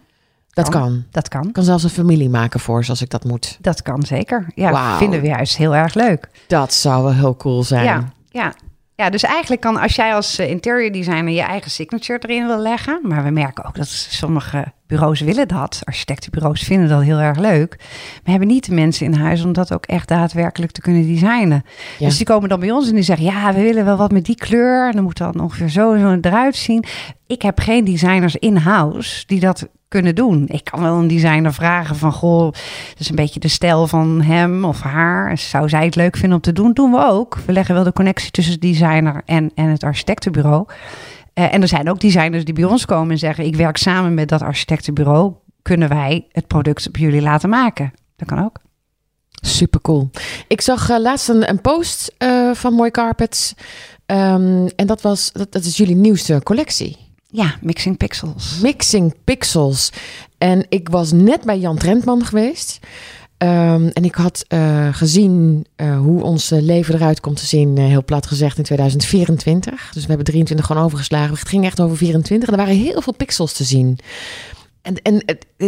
[0.56, 0.82] Dat kan.
[0.82, 1.04] kan.
[1.12, 1.48] Dat kan.
[1.48, 3.58] Ik kan zelfs een familie maken voor ze als ik dat moet.
[3.62, 4.46] Dat kan zeker.
[4.56, 6.30] Ja, vinden we juist heel erg leuk.
[6.48, 7.84] Dat zou wel heel cool zijn.
[7.84, 8.54] Ja, ja.
[8.96, 12.60] ja, dus eigenlijk kan als jij als eh, interior designer je eigen signature erin wil
[12.60, 17.38] leggen, maar we merken ook dat sommige bureaus willen dat, architectenbureaus vinden dat heel erg
[17.38, 17.76] leuk.
[18.24, 21.64] We hebben niet de mensen in huis om dat ook echt daadwerkelijk te kunnen designen.
[21.98, 22.06] Ja.
[22.06, 24.26] Dus die komen dan bij ons en die zeggen, ja, we willen wel wat met
[24.26, 26.86] die kleur en dan moet dat ongeveer zo en zo eruit zien.
[27.28, 30.46] Ik heb geen designers in-house die dat kunnen doen.
[30.48, 32.44] Ik kan wel een designer vragen van, goh,
[32.90, 35.38] dat is een beetje de stijl van hem of haar.
[35.38, 36.74] Zou zij het leuk vinden om te doen?
[36.74, 37.38] Doen we ook.
[37.46, 40.66] We leggen wel de connectie tussen de designer en, en het architectenbureau.
[41.34, 44.14] Eh, en er zijn ook designers die bij ons komen en zeggen: Ik werk samen
[44.14, 45.34] met dat architectenbureau.
[45.62, 47.94] Kunnen wij het product op jullie laten maken?
[48.16, 48.60] Dat kan ook.
[49.32, 50.10] Super cool.
[50.48, 53.54] Ik zag eh, laatst een, een post eh, van Mooi Carpets.
[54.06, 57.05] Ehm, en dat, was, dat, dat is jullie nieuwste collectie.
[57.36, 58.60] Ja, mixing pixels.
[58.62, 59.90] Mixing Pixels.
[60.38, 62.80] En ik was net bij Jan Trentman geweest.
[63.38, 67.78] Ehm, en ik had eh, gezien eh, hoe ons eh, leven eruit komt te zien,
[67.78, 69.90] eh, heel plat gezegd, in 2024.
[69.94, 71.38] Dus we hebben 23 gewoon overgeslagen.
[71.38, 72.48] Het ging echt over 24.
[72.50, 74.00] En er waren heel veel pixels te zien.
[74.82, 75.24] En, en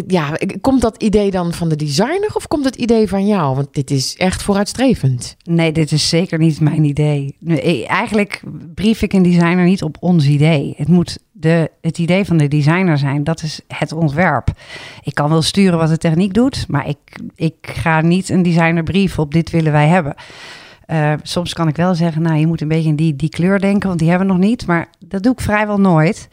[0.08, 3.56] ja, komt dat idee dan van de designer of komt het idee van jou?
[3.56, 5.36] Want dit is echt vooruitstrevend.
[5.44, 7.36] Nee, dit is zeker niet mijn idee.
[7.40, 8.42] Nee, eigenlijk
[8.76, 10.74] brief ik een designer niet op ons idee.
[10.78, 13.24] Het moet de, het idee van de designer zijn.
[13.24, 14.48] Dat is het ontwerp.
[15.02, 16.98] Ik kan wel sturen wat de techniek doet, maar ik,
[17.36, 20.16] ik ga niet een designer brieven op dit willen wij hebben.
[20.86, 23.60] Eh, soms kan ik wel zeggen, nou, je moet een beetje in die, die kleur
[23.60, 24.66] denken, want die hebben we nog niet.
[24.66, 26.30] Maar dat doe ik vrijwel nooit.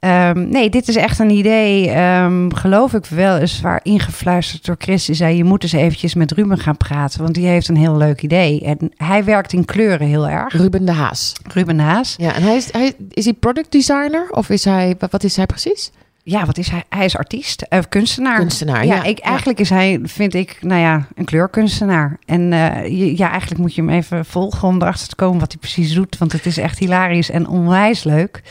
[0.00, 4.76] Ehm, nee, dit is echt een idee, ehm, geloof ik wel eens, waar ingefluisterd door
[4.78, 5.04] Chris.
[5.04, 7.96] Die zei, je moet eens eventjes met Ruben gaan praten, want die heeft een heel
[7.96, 8.60] leuk idee.
[8.64, 10.52] En hij werkt in kleuren heel erg.
[10.52, 11.32] Ruben de Haas.
[11.52, 12.14] Ruben de Haas.
[12.18, 15.46] Ja, en hij is, hij, is hij product designer of is hij, wat is hij
[15.46, 15.90] precies?
[16.22, 16.82] Ja, wat is hij?
[16.88, 18.38] Hij is artiest, eh, kunstenaar.
[18.38, 18.94] Kunstenaar, ja.
[18.94, 19.02] ja.
[19.04, 19.24] ik, Ja.
[19.24, 22.18] eigenlijk is hij, vind ik, nou ja, een kleurkunstenaar.
[22.26, 25.52] En eh, je- ja, eigenlijk moet je hem even volgen om erachter te komen wat
[25.52, 26.18] hij precies doet.
[26.18, 28.42] Want het is echt hilarisch en onwijs leuk.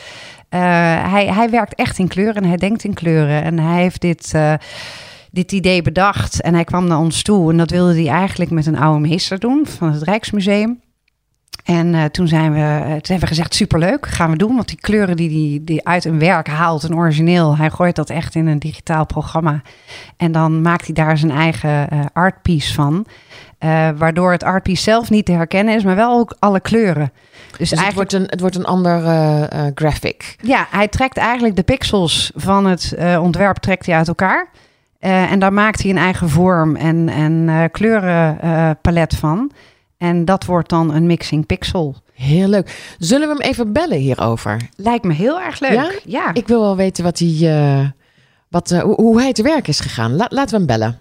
[0.48, 0.60] Eh,
[1.12, 3.42] hij, hij werkt echt in kleuren en hij denkt in kleuren.
[3.42, 4.54] En hij heeft dit, eh,
[5.30, 6.40] dit idee bedacht.
[6.40, 7.50] En hij kwam naar ons toe.
[7.50, 10.80] En dat wilde hij eigenlijk met een oude meester doen van het Rijksmuseum.
[11.68, 14.54] En eh, toen, zijn we, toen hebben we gezegd, superleuk, gaan we doen.
[14.54, 17.56] Want die kleuren die hij die, die uit een werk haalt, een origineel...
[17.56, 19.62] hij gooit dat echt in een digitaal programma.
[20.16, 23.06] En dan maakt hij daar zijn eigen eh artpiece van.
[23.58, 27.12] Eh, waardoor het artpiece zelf niet te herkennen is, maar wel ook alle kleuren.
[27.58, 29.00] Dus, Dus het wordt, een, het wordt een ander
[29.74, 30.36] graphic.
[30.42, 34.48] ja, hij trekt eigenlijk de pixels van het ontwerp trekt hij uit elkaar.
[34.98, 39.52] En daar maakt hij een eigen vorm en, en kleurenpalet van.
[39.98, 41.94] En dat wordt dan een mixing pixel.
[42.14, 42.94] Heel leuk.
[42.98, 44.68] Zullen we hem even bellen hierover?
[44.76, 45.72] Lijkt me heel erg leuk.
[45.72, 45.90] Ja?
[46.04, 47.86] Ja, Ik wil wel weten wat hij, eh,
[48.48, 50.16] wat, eh, hoe, hoe hij te werk is gegaan.
[50.16, 50.98] La- laten we hem bellen.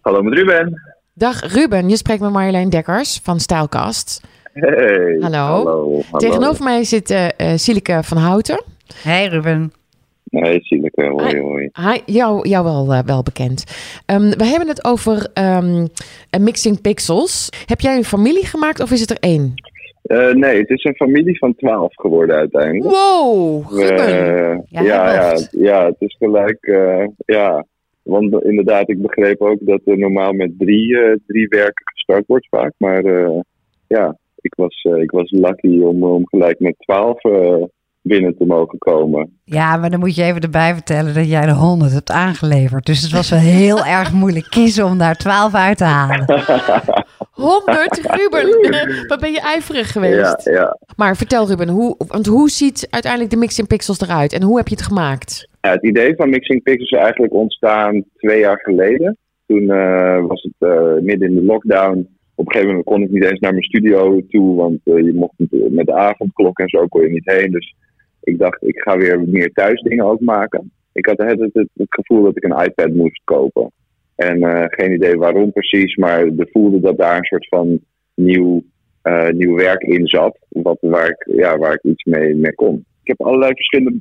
[0.00, 0.82] Hallo met Ruben.
[1.14, 4.20] Dag Ruben, je spreekt met Marjolein Dekkers van Stylecast.
[4.52, 5.16] Hey.
[5.20, 5.38] Hallo.
[5.38, 6.02] Hallo.
[6.10, 6.18] hallo.
[6.18, 8.62] Tegenover mij zit eh eh, Silike van Houten.
[9.02, 9.72] Hey Ruben.
[10.32, 11.04] Nee, Sileke.
[11.06, 11.68] Hoi, hoi.
[11.72, 13.64] Hij, jou, jou wel, eh, wel bekend.
[14.06, 15.86] Ehm, we hebben het over ehm,
[16.30, 17.48] eh, mixing pixels.
[17.66, 19.54] Heb jij een familie gemaakt of is het er één?
[20.02, 22.90] Eh, nee, het is een familie van twaalf geworden uiteindelijk.
[22.94, 23.80] Wow.
[23.80, 26.58] Eh, Ja, ja, ja, het is gelijk.
[26.60, 27.64] eh, ja.
[28.02, 32.48] Want inderdaad, ik begreep ook dat er normaal met drie, eh, drie werken gestart wordt
[32.48, 32.72] vaak.
[32.76, 33.40] Maar eh,
[33.86, 37.62] ja, ik was, eh, ik was lucky om, om gelijk met twaalf eh,
[38.02, 39.40] binnen te mogen komen.
[39.44, 42.86] Ja, maar dan moet je even erbij vertellen dat jij de 100 hebt aangeleverd.
[42.86, 46.24] Dus het was wel heel erg moeilijk kiezen om daar 12 uit te halen.
[47.32, 48.46] 100, Ruben.
[49.08, 50.44] Wat ben je ijverig ja, geweest.
[50.44, 50.78] ja.
[50.96, 54.32] Maar vertel Ruben, hoe, want hoe ziet uiteindelijk de mixing pixels eruit?
[54.32, 55.50] En hoe heb je het gemaakt?
[55.60, 59.16] Ja, het idee van Mixing Pixels is eigenlijk ontstaan twee jaar geleden.
[59.46, 62.08] Toen eh, was het eh, midden in de lockdown.
[62.34, 65.14] Op een gegeven moment kon ik niet eens naar mijn studio toe, want eh, je
[65.14, 67.50] mocht niet, met de avondklok en zo kon je niet heen.
[67.50, 67.74] Dus
[68.22, 70.70] Ik dacht, ik ga weer meer thuis dingen ook maken.
[70.92, 73.70] Ik had het, het, het gevoel dat ik een iPad moest kopen.
[74.14, 77.80] En uh, geen idee waarom precies, maar er voelde dat daar een soort van
[78.14, 78.62] nieuw,
[79.02, 80.38] uh, nieuw werk in zat.
[80.48, 82.84] Wat, waar, ik, ja, waar ik iets mee, mee kon.
[83.02, 84.00] Ik heb allerlei verschillende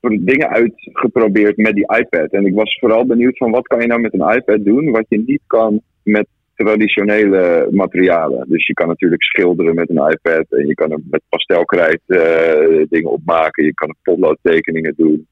[0.00, 2.30] dingen uitgeprobeerd met die iPad.
[2.30, 5.04] En ik was vooral benieuwd van wat kan je nou met een iPad doen wat
[5.08, 8.44] je niet kan met traditionele materialen.
[8.48, 12.84] Dus je kan natuurlijk schilderen met een iPad en je kan er met pastelkrijt uh,
[12.88, 13.64] dingen opmaken.
[13.64, 15.26] Je kan potloodtekeningen doen.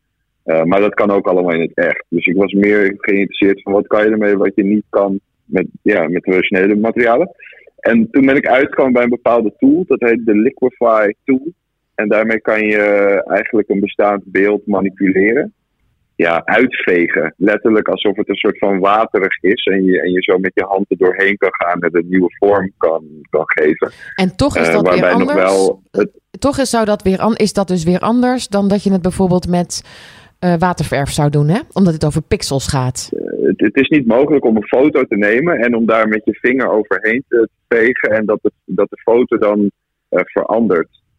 [0.44, 2.04] Uh, maar dat kan ook allemaal in het echt.
[2.08, 5.66] Dus ik was meer geïnteresseerd van wat kan je ermee wat je niet kan met,
[5.82, 7.30] ja, met traditionele materialen.
[7.80, 11.52] En toen ben ik uitgekomen bij een bepaalde tool, dat heet de Liquify tool.
[11.94, 15.52] En daarmee kan je eigenlijk een bestaand beeld manipuleren.
[16.20, 17.34] Ja, uitvegen.
[17.36, 19.64] Letterlijk alsof het een soort van waterig is.
[19.64, 22.72] En je, en je zo met je handen doorheen kan gaan en een nieuwe vorm
[22.76, 23.90] kan, kan geven.
[24.14, 25.34] En toch is dat uh, weer anders.
[25.34, 26.10] Wel het...
[26.38, 29.48] Toch is, zou dat weer, is dat dus weer anders dan dat je het bijvoorbeeld
[29.48, 29.84] met
[30.44, 31.60] uh, waterverf zou doen, hè?
[31.72, 33.10] Omdat het over pixels gaat.
[33.12, 36.24] Uh, het, het, is niet mogelijk om een foto te nemen en om daar met
[36.24, 39.70] je vinger overheen te vegen en dat de, dat de foto dan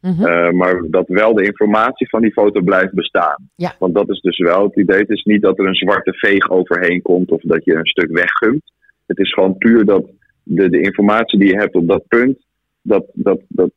[0.02, 0.12] uh.
[0.12, 0.58] Mm -hmm.
[0.58, 3.50] maar dat wel de informatie van die foto blijft bestaan.
[3.56, 3.76] Ja.
[3.80, 5.00] Want dat is dus wel het idee.
[5.00, 8.12] Het is niet dat er een zwarte veeg overheen komt of dat je een stuk
[8.12, 8.72] weggumt.
[9.06, 10.06] Het is gewoon puur dat
[10.44, 12.46] de, de informatie die je hebt op dat punt,
[12.82, 13.72] dat, dat, dat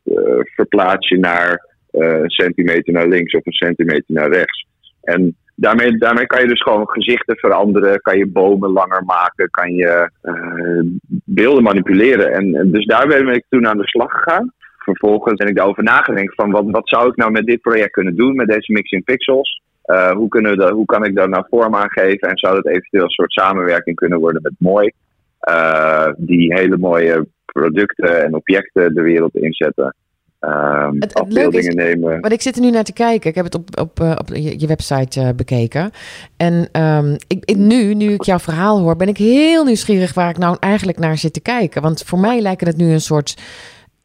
[0.55, 4.67] verplaats je naar een centimeter naar links of een centimeter naar rechts.
[5.03, 9.73] En daarmee, daarmee kan je dus gewoon gezichten veranderen, kan je bomen langer maken, kan
[9.73, 10.81] je uh,
[11.25, 12.33] beelden manipuleren.
[12.33, 14.53] En, en, dus daar ben ik toen aan de slag gegaan.
[14.85, 18.17] Vervolgens ben ik daarover nagedacht van wat, wat zou ik nou met dit project kunnen
[18.17, 19.63] doen, met deze mixing pixels.
[19.87, 22.55] Uh, hoe, kunnen we dat, hoe kan ik daar nou vorm aan geven en zou
[22.55, 24.93] dat eventueel een soort samenwerking kunnen worden met Mooi.
[25.49, 29.95] Uh, die hele mooie producten en objecten de wereld inzetten.
[30.41, 32.21] Um, het, het leuke is, nemen.
[32.21, 33.31] Want ik zit er nu naar te kijken.
[33.31, 35.91] Ik heb het op, op, op je, je website uh, bekeken.
[36.37, 40.31] En um, ik, ik, nu, nu ik jouw verhaal hoor, ben ik heel nieuwsgierig waar
[40.31, 41.83] ik nou eigenlijk naar zit te kijken.
[41.83, 43.37] Want voor mij lijken het nu een soort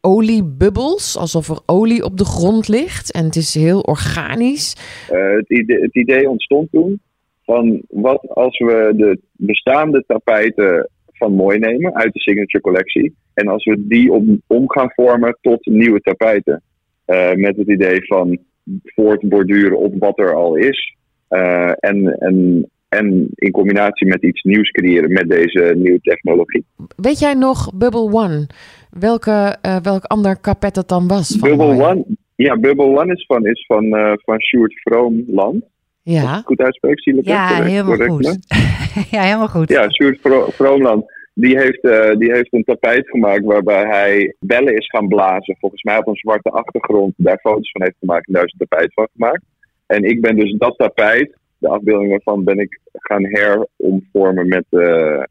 [0.00, 3.12] oliebubbels, alsof er olie op de grond ligt.
[3.12, 4.76] En het is heel organisch.
[5.12, 7.00] Uh, het, idee, het idee ontstond toen
[7.44, 13.14] van wat als we de bestaande tapijten van mooi nemen uit de signature collectie.
[13.34, 16.62] En als we die om, om gaan vormen tot nieuwe tapijten.
[17.06, 18.38] Uh, met het idee van
[18.84, 20.96] voortborduren op wat er al is.
[21.30, 26.64] Uh, en, en, en in combinatie met iets nieuws creëren met deze nieuwe technologie.
[26.96, 28.46] Weet jij nog Bubble One?
[28.90, 31.38] Welke, uh, welk ander kapet dat dan was?
[31.38, 35.64] Bubble One, ja, Bubble One is van, is van, van Sjoerd Vroomland.
[36.02, 36.42] Ja.
[36.44, 38.38] Goed uitspreek, zie Ja, helemaal correct, goed.
[39.16, 39.68] ja, helemaal goed.
[39.68, 40.18] Ja, Sjoerd
[40.54, 41.04] Vroomland.
[41.34, 45.56] Die heeft, uh, die heeft een tapijt gemaakt waarbij hij bellen is gaan blazen.
[45.60, 47.14] Volgens mij op een zwarte achtergrond.
[47.16, 49.42] Daar foto's van heeft gemaakt en daar is een tapijt van gemaakt.
[49.86, 54.80] En ik ben dus dat tapijt, de afbeelding waarvan, ben ik gaan heromvormen met, uh,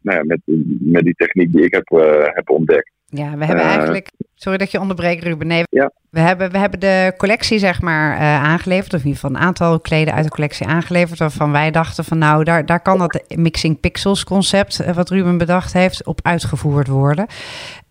[0.02, 0.40] nou ja, met,
[0.80, 2.92] met die techniek die ik heb, uh, heb ontdekt.
[3.10, 4.12] Ja, we hebben eigenlijk.
[4.36, 5.48] Sorry dat je onderbreekt, Ruben.
[5.48, 5.92] Nee, ja.
[6.10, 8.94] we, hebben, we hebben de collectie, zeg maar, uh, aangeleverd.
[8.94, 11.20] Of in ieder geval een aantal kleden uit de collectie aangeleverd.
[11.20, 14.82] Waarvan wij dachten van nou, daar, daar kan dat Mixing Pixels concept.
[14.82, 17.28] Uh, wat Ruben bedacht heeft, op uitgevoerd worden.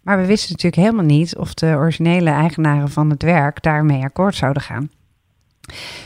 [0.03, 4.35] Maar we wisten natuurlijk helemaal niet of de originele eigenaren van het werk daarmee akkoord
[4.35, 4.91] zouden gaan.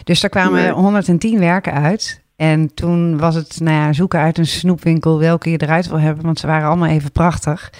[0.05, 0.70] Dus daar kwamen nee.
[0.70, 2.21] 110 werken uit.
[2.37, 6.25] En toen was het nou ja, zoeken uit een snoepwinkel welke je eruit wil hebben,
[6.25, 7.73] want ze waren allemaal even prachtig.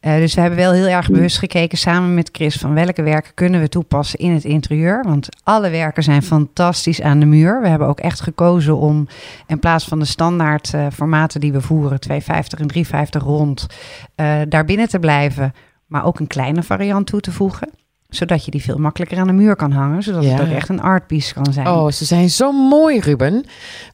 [0.00, 3.34] Uh, dus we hebben wel heel erg bewust gekeken samen met Chris van welke werken
[3.34, 5.04] kunnen we toepassen in het interieur.
[5.04, 7.60] Want alle werken zijn fantastisch aan de muur.
[7.60, 9.08] We hebben ook echt gekozen om
[9.46, 13.66] in plaats van de standaard uh, formaten die we voeren, 250 en 350 rond,
[14.16, 15.52] uh, daar binnen te blijven,
[15.86, 17.68] maar ook een kleine variant toe te voegen
[18.08, 20.02] zodat je die veel makkelijker aan de muur kan hangen.
[20.02, 20.30] Zodat ja.
[20.30, 21.66] het ook echt een artpiece kan zijn.
[21.66, 23.44] Oh, ze zijn zo mooi, Ruben.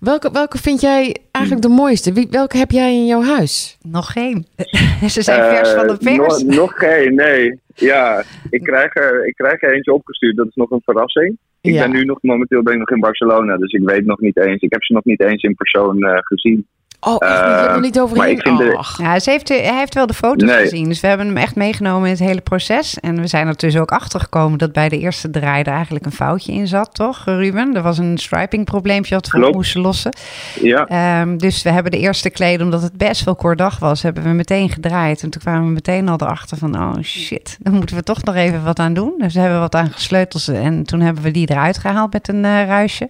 [0.00, 2.12] Welke, welke vind jij eigenlijk de mooiste?
[2.12, 3.78] Wie, welke heb jij in jouw huis?
[3.82, 4.46] Nog geen.
[5.14, 6.42] ze zijn uh, vers van de pers.
[6.42, 7.58] Nog, nog geen, nee.
[7.74, 10.36] Ja, ik krijg, er, ik krijg er eentje opgestuurd.
[10.36, 11.38] Dat is nog een verrassing.
[11.60, 11.82] Ik ja.
[11.82, 13.56] ben nu nog momenteel ben ik nog in Barcelona.
[13.56, 14.62] Dus ik weet nog niet eens.
[14.62, 16.66] Ik heb ze nog niet eens in persoon uh, gezien.
[17.04, 17.50] Oh, echt niet?
[17.50, 18.40] Je hebt er niet overheen?
[18.44, 18.84] Maar de...
[18.96, 20.62] ja, ze heeft, hij heeft wel de foto's nee.
[20.62, 20.88] gezien.
[20.88, 22.98] Dus we hebben hem echt meegenomen in het hele proces.
[23.00, 26.04] En we zijn er dus ook achter gekomen dat bij de eerste draai er eigenlijk
[26.04, 27.74] een foutje in zat, toch, Ruben?
[27.74, 30.12] Er was een striping probleempje dat we moesten lossen.
[30.60, 31.20] Ja.
[31.20, 34.22] Um, dus we hebben de eerste kleden, omdat het best wel kort dag was, hebben
[34.22, 35.22] we meteen gedraaid.
[35.22, 38.34] En toen kwamen we meteen al erachter van, oh shit, dan moeten we toch nog
[38.34, 39.14] even wat aan doen.
[39.18, 42.44] Dus we hebben wat aan gesleuteld en toen hebben we die eruit gehaald met een
[42.44, 43.08] uh, ruisje.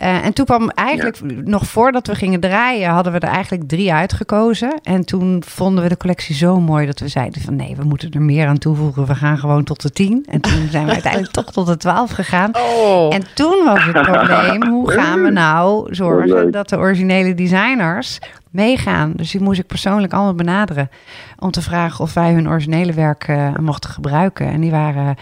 [0.00, 3.92] Eh, en toen kwam eigenlijk nog voordat we gingen draaien, hadden we er eigenlijk drie
[3.92, 4.80] uitgekozen.
[4.82, 8.10] En toen vonden we de collectie zo mooi dat we zeiden van nee, we moeten
[8.10, 9.06] er meer aan toevoegen.
[9.06, 10.26] We gaan gewoon tot de tien.
[10.28, 12.56] En toen zijn we uiteindelijk toch tot de twaalf gegaan.
[12.56, 13.14] Oh.
[13.14, 18.18] En toen was het probleem, hoe gaan we nou zorgen dat de originele designers
[18.50, 19.12] meegaan?
[19.16, 20.90] Dus die moest ik persoonlijk allemaal benaderen
[21.38, 24.46] om te vragen of wij hun originele werk uh, mochten gebruiken.
[24.46, 25.16] En die waren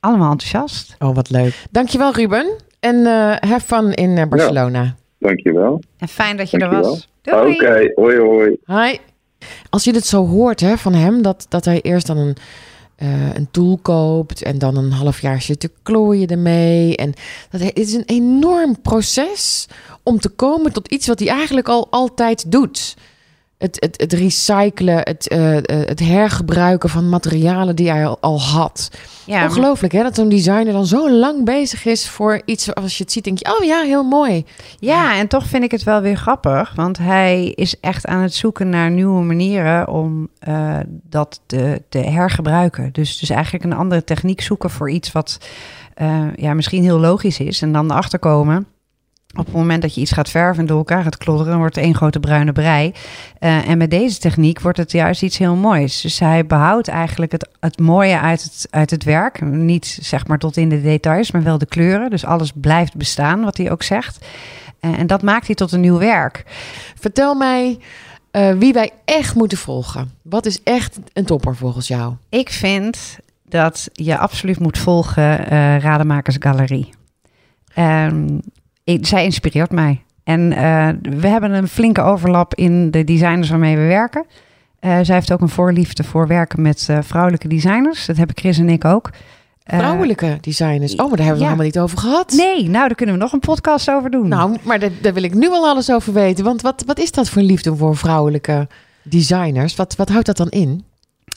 [0.00, 0.96] allemaal enthousiast.
[0.98, 1.64] Oh, wat leuk.
[1.70, 2.64] Dankjewel Ruben.
[2.80, 4.82] En uh, have fun in uh, Barcelona.
[4.82, 5.82] Ja, dankjewel.
[5.98, 6.84] En fijn dat je dankjewel.
[6.84, 7.08] er was.
[7.24, 7.92] Oké, okay.
[7.94, 8.56] hoi hoi.
[8.66, 8.98] Hi.
[9.70, 12.36] Als je dit zo hoort hè, van hem, dat, dat hij eerst dan een,
[12.98, 16.96] uh, een tool koopt en dan een half jaar zit te klooien ermee.
[16.96, 17.12] En
[17.50, 19.68] dat het is een enorm proces
[20.02, 22.96] om te komen tot iets wat hij eigenlijk al altijd doet.
[23.58, 28.90] Het, het, het recyclen, het, uh, het hergebruiken van materialen die hij al, al had.
[29.26, 32.74] Ja, Ongelooflijk hè, dat zo'n designer dan zo lang bezig is voor iets.
[32.74, 34.44] Als je het ziet, denk je, oh ja, heel mooi.
[34.78, 36.72] Ja, en toch vind ik het wel weer grappig.
[36.74, 41.98] Want hij is echt aan het zoeken naar nieuwe manieren om uh, dat te, te,
[41.98, 42.92] hergebruiken.
[42.92, 45.38] Dus, dus eigenlijk een andere techniek zoeken voor iets wat
[46.02, 47.62] uh, ja, misschien heel logisch is.
[47.62, 48.66] En dan erachter komen
[49.38, 51.84] op het moment dat je iets gaat verven en door elkaar gaat klodderen, wordt het
[51.84, 52.92] één grote bruine brei.
[53.40, 56.00] Uh, en met deze techniek wordt het juist iets heel moois.
[56.00, 59.40] Dus hij behoudt eigenlijk het, het mooie uit het, uit het werk.
[59.40, 62.10] Niet zeg maar tot in de details, maar wel de kleuren.
[62.10, 64.26] Dus alles blijft bestaan, wat hij ook zegt.
[64.80, 66.44] Uh, en dat maakt hij tot een nieuw werk.
[67.00, 67.78] Vertel mij
[68.32, 70.10] uh, wie wij echt moeten volgen.
[70.22, 72.14] Wat is echt een topper volgens jou?
[72.28, 73.18] Ik vind
[73.48, 75.44] dat je absoluut moet volgen
[75.80, 76.92] Rademakersgalerie.
[77.74, 78.10] Galerie.
[78.12, 78.40] Um,
[79.00, 80.02] zij inspireert mij.
[80.24, 80.88] En uh,
[81.20, 84.26] we hebben een flinke overlap in de designers waarmee we werken.
[84.80, 88.06] Uh, zij heeft ook een voorliefde voor werken met uh, vrouwelijke designers.
[88.06, 89.10] Dat hebben Chris en ik ook.
[89.64, 90.92] Vrouwelijke designers?
[90.92, 91.44] Oh, maar daar hebben we ja.
[91.44, 92.32] helemaal niet over gehad.
[92.32, 94.28] Nee, nou, daar kunnen we nog een podcast over doen.
[94.28, 96.44] Nou, maar daar, daar wil ik nu al alles over weten.
[96.44, 98.68] Want wat, wat is dat voor liefde voor vrouwelijke
[99.02, 99.76] designers?
[99.76, 100.84] Wat, wat houdt dat dan in?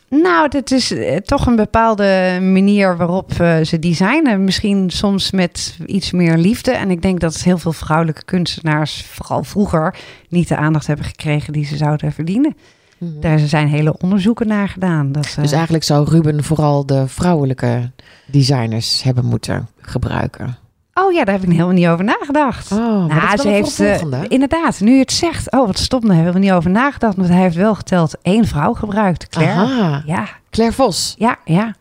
[0.09, 4.43] Nou, het is eh, toch een bepaalde manier waarop uh, ze designen.
[4.43, 6.71] Misschien soms met iets meer liefde.
[6.71, 9.95] En ik denk dat heel veel vrouwelijke kunstenaars, vooral vroeger,
[10.29, 12.55] niet de aandacht hebben gekregen die ze zouden verdienen.
[12.97, 13.21] Mm -hmm.
[13.21, 15.11] Daar zijn hele onderzoeken naar gedaan.
[15.11, 15.41] Dat, uh...
[15.41, 17.91] Dus eigenlijk zou Ruben vooral de vrouwelijke
[18.25, 20.57] designers hebben moeten gebruiken.
[21.03, 22.71] Oh ja, daar heb ik helemaal niet over nagedacht.
[22.71, 25.51] Oh, nou, ze heeft uh, inderdaad, nu je het zegt.
[25.51, 27.15] Oh, wat stom, daar hebben we niet over nagedacht.
[27.15, 29.27] Want hij heeft wel geteld één vrouw gebruikt.
[29.27, 29.59] Claire.
[29.59, 30.03] Aha.
[30.05, 30.27] Ja.
[30.49, 31.15] Claire Vos.
[31.17, 31.75] Ja, ja.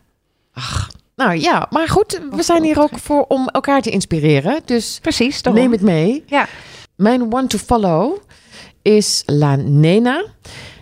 [0.53, 4.61] Ach, nou ja, maar goed, we zijn hier ook voor om elkaar te inspireren.
[4.65, 5.53] Dus Precies, toch?
[5.53, 6.23] neem het mee.
[6.25, 6.47] Ja.
[6.95, 8.17] Mijn one to follow
[8.81, 10.23] is La Nena.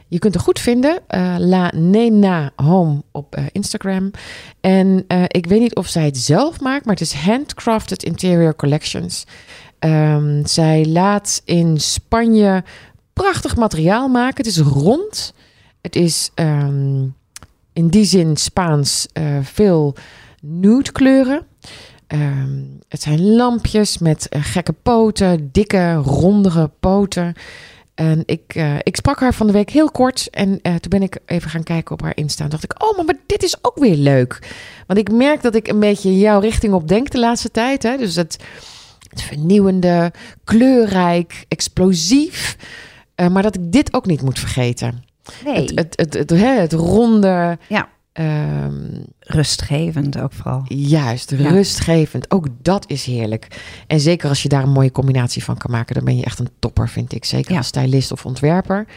[0.07, 0.99] Je kunt er goed vinden.
[1.09, 4.11] Uh, La Nena Home op uh, Instagram.
[4.61, 8.55] En uh, ik weet niet of zij het zelf maakt, maar het is Handcrafted Interior
[8.55, 9.25] Collections.
[9.79, 12.63] Um, zij laat in Spanje
[13.13, 14.37] prachtig materiaal maken.
[14.37, 15.33] Het is rond.
[15.81, 17.15] Het is um,
[17.73, 19.07] in die zin Spaans
[19.41, 19.95] veel
[20.41, 21.45] nude kleuren.
[22.07, 27.33] Um, het zijn lampjes met gekke poten, dikke, rondere poten.
[27.97, 30.29] En ik, uh, ik sprak haar van de week heel kort.
[30.29, 32.43] En uh, toen ben ik even gaan kijken op haar Insta.
[32.43, 34.55] En dacht ik, oh, maar dit is ook weer leuk.
[34.87, 37.83] Want ik merk dat ik een beetje jouw richting op denk de laatste tijd.
[37.83, 37.97] Hè?
[37.97, 38.37] Dus het,
[39.09, 40.11] het vernieuwende,
[40.43, 42.57] kleurrijk, explosief.
[43.15, 45.03] Uh, maar dat ik dit ook niet moet vergeten.
[45.45, 45.55] Nee.
[45.55, 47.57] Het, het, het, het, het, het ronde.
[47.67, 47.89] Ja.
[48.19, 50.63] Um, rustgevend ook vooral.
[50.67, 51.49] Juist, ja.
[51.49, 52.31] rustgevend.
[52.31, 53.47] Ook dat is heerlijk.
[53.87, 56.39] En zeker als je daar een mooie combinatie van kan maken, dan ben je echt
[56.39, 57.25] een topper, vind ik.
[57.25, 57.57] Zeker ja.
[57.57, 58.87] als stylist of ontwerper.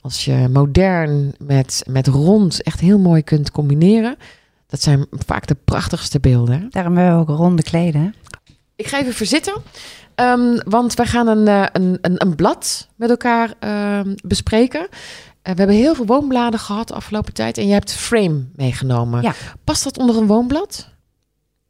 [0.00, 4.16] Als je modern met, met rond echt heel mooi kunt combineren.
[4.66, 6.66] Dat zijn vaak de prachtigste beelden.
[6.70, 8.14] Daarom hebben we ook ronde kleden.
[8.76, 9.62] Ik ga even verzitten.
[10.16, 13.54] Um, want wij gaan een, een, een, een blad met elkaar
[13.98, 14.80] um, bespreken.
[14.80, 14.88] Uh,
[15.42, 17.58] we hebben heel veel woonbladen gehad de afgelopen tijd.
[17.58, 19.22] En je hebt Frame meegenomen.
[19.22, 19.32] Ja.
[19.64, 20.88] Past dat onder een woonblad?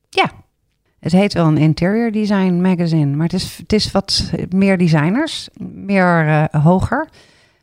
[0.08, 0.30] Ja.
[1.00, 3.16] Het heet wel een interior design magazine.
[3.16, 5.48] Maar het is, het is wat meer designers.
[5.60, 7.08] Meer uh, hoger.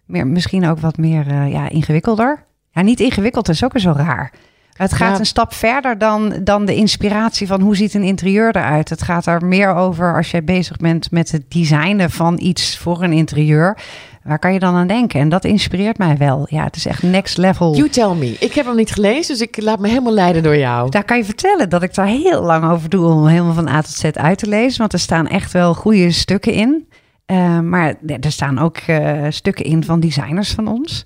[0.06, 2.45] Meer, misschien ook wat meer ja, ingewikkelder.
[2.71, 4.34] Ja, niet ingewikkeld is ook weer zo raar.
[4.79, 5.19] Het gaat ja.
[5.19, 8.89] een stap verder dan, dan de inspiratie van hoe ziet een interieur eruit.
[8.89, 13.04] Het gaat er meer over als jij bezig bent met het designen van iets voor
[13.04, 13.77] een interieur.
[14.23, 15.19] Waar kan je dan aan denken?
[15.19, 16.47] En dat inspireert mij wel.
[16.49, 17.75] Ja, het is echt next level.
[17.75, 18.35] You tell me.
[18.39, 20.89] Ik heb hem niet gelezen, dus ik laat me helemaal leiden door jou.
[20.89, 23.81] Daar kan je vertellen dat ik daar heel lang over doe om helemaal van A
[23.81, 24.79] tot Z uit te lezen.
[24.79, 26.87] Want er staan echt wel goede stukken in.
[27.27, 31.06] Uh, maar er staan ook uh, stukken in van designers van ons.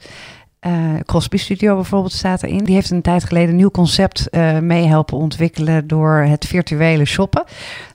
[0.68, 2.64] Uh, Crosby Studio bijvoorbeeld staat erin.
[2.64, 7.06] Die heeft een tijd geleden een nieuw concept uh, mee helpen ontwikkelen door het virtuele
[7.06, 7.44] shoppen.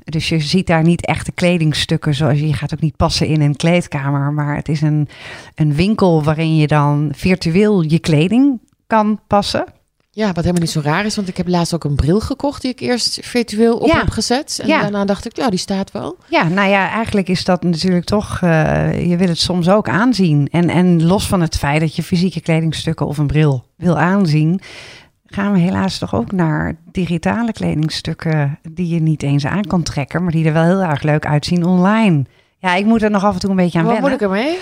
[0.05, 3.57] Dus je ziet daar niet echte kledingstukken, zoals je gaat ook niet passen in een
[3.57, 4.33] kleedkamer.
[4.33, 5.09] Maar het is een,
[5.55, 9.65] een winkel waarin je dan virtueel je kleding kan passen.
[10.19, 12.63] Ja, wat helemaal niet zo raar is, want ik heb laatst ook een bril gekocht
[12.63, 14.59] die ik eerst virtueel op heb gezet.
[14.63, 16.17] En daarna dacht ik, ja, die staat wel.
[16.29, 20.49] Ja, nou ja, eigenlijk is dat natuurlijk toch, uh, je wil het soms ook aanzien.
[20.51, 24.61] En, en los van het feit dat je fysieke kledingstukken of een bril wil aanzien,
[25.27, 30.23] gaan we helaas toch ook naar digitale kledingstukken die je niet eens aan kan trekken,
[30.23, 32.25] maar die er wel heel erg leuk uitzien online.
[32.61, 34.11] Ja, ik moet er nog af en toe een beetje aan Wat wennen.
[34.11, 34.59] moet ik ermee?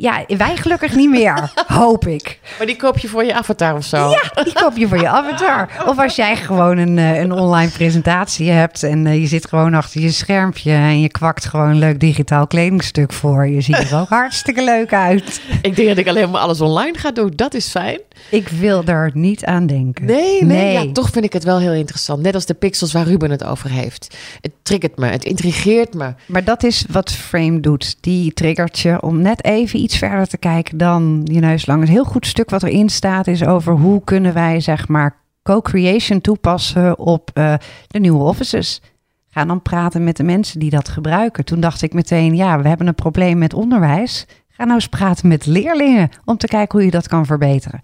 [0.00, 2.40] Ja, wij gelukkig niet meer, hoop ik.
[2.58, 4.10] Maar die koop je voor je avatar of zo?
[4.10, 5.68] Ja, die koop je voor je avatar.
[5.88, 9.74] Of als jij gewoon een, eh, een online presentatie hebt en eh, je zit gewoon
[9.74, 13.46] achter je schermpje en je kwakt gewoon een leuk digitaal kledingstuk voor.
[13.46, 15.40] Je ziet er ook hartstikke leuk uit.
[15.62, 17.32] Ik denk dat ik alleen maar alles online ga doen.
[17.36, 18.00] Dat is fijn.
[18.30, 20.04] Ik wil er niet aan denken.
[20.04, 22.22] Nee, nee, Ja, toch vind ik het wel heel interessant.
[22.22, 24.16] Net als de pixels waar Ruben het over heeft.
[24.40, 26.14] Het triggert me, het intrigeert me.
[26.26, 27.12] Maar dat is wat
[27.46, 27.96] Doet.
[28.00, 31.82] Die triggert je om net even iets verder te kijken dan je neus lang.
[31.82, 36.20] Een heel goed stuk wat erin staat is over hoe kunnen wij zeg maar co-creation
[36.20, 37.54] toepassen op uh,
[37.86, 38.82] de nieuwe offices.
[39.30, 41.44] Ga dan praten met de mensen die dat gebruiken.
[41.44, 44.26] Toen dacht ik meteen, ja, we hebben een probleem met onderwijs.
[44.48, 47.80] Ga nou eens praten met leerlingen om te kijken hoe je dat kan verbeteren.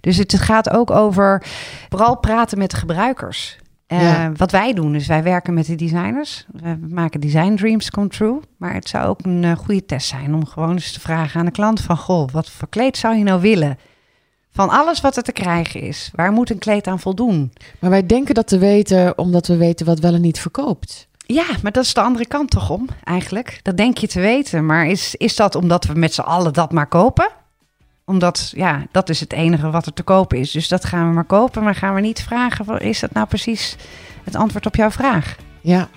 [0.00, 1.42] Dus het gaat ook over
[1.88, 3.58] vooral praten met gebruikers.
[3.92, 6.46] Uh, Wat wij doen, is wij werken met de designers.
[6.52, 8.40] We maken design dreams come true.
[8.56, 11.46] Maar het zou ook een uh, goede test zijn om gewoon eens te vragen aan
[11.46, 11.96] de klant van...
[11.96, 13.78] Goh, wat voor kleed zou je nou willen?
[14.50, 16.10] Van alles wat er te krijgen is.
[16.14, 17.52] Waar moet een kleed aan voldoen?
[17.78, 21.08] Maar wij denken dat te weten omdat we weten wat wel en niet verkoopt.
[21.26, 23.60] Ja, maar dat is de andere kant toch om, eigenlijk.
[23.62, 24.66] Dat denk je te weten.
[24.66, 27.28] Maar is, is dat omdat we met z'n allen dat maar kopen?
[28.08, 30.50] Omdat, ja, dat is het enige wat er te kopen is.
[30.50, 31.62] Dus dat gaan we maar kopen.
[31.62, 33.76] Maar gaan we niet vragen, is dat nou precies
[34.24, 35.36] het antwoord op jouw vraag?
[35.60, 35.88] Ja.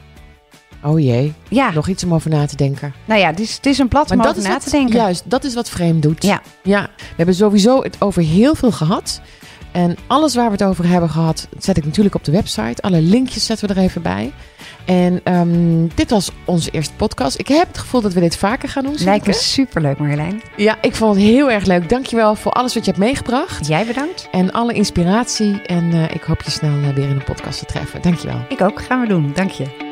[0.83, 1.33] Oh jee.
[1.47, 1.71] Ja.
[1.71, 2.93] Nog iets om over na te denken.
[3.05, 4.95] Nou ja, het is, het is een plat om over na te denken.
[4.95, 6.23] Juist, dat is wat Frame doet.
[6.23, 6.41] Ja.
[6.63, 6.89] ja.
[6.97, 9.21] We hebben sowieso het over heel veel gehad.
[9.79, 12.81] En alles waar we het over hebben gehad, zet ik natuurlijk op de website.
[12.81, 14.33] Alle linkjes zetten we er even bij.
[14.85, 17.39] En um, dit was onze eerste podcast.
[17.39, 18.95] Ik heb het gevoel dat we dit vaker gaan doen.
[18.97, 20.41] Lijkt me superleuk, Marjolein.
[20.55, 21.89] Ja, ik vond het heel erg leuk.
[21.89, 23.67] Dankjewel voor alles wat je hebt meegebracht.
[23.67, 24.27] Jij bedankt.
[24.31, 25.61] En alle inspiratie.
[25.61, 28.01] En uh, ik hoop je snel uh, weer in een podcast te treffen.
[28.01, 28.45] Dankjewel.
[28.49, 28.81] Ik ook.
[28.81, 29.31] Gaan we doen.
[29.33, 29.88] Dank je.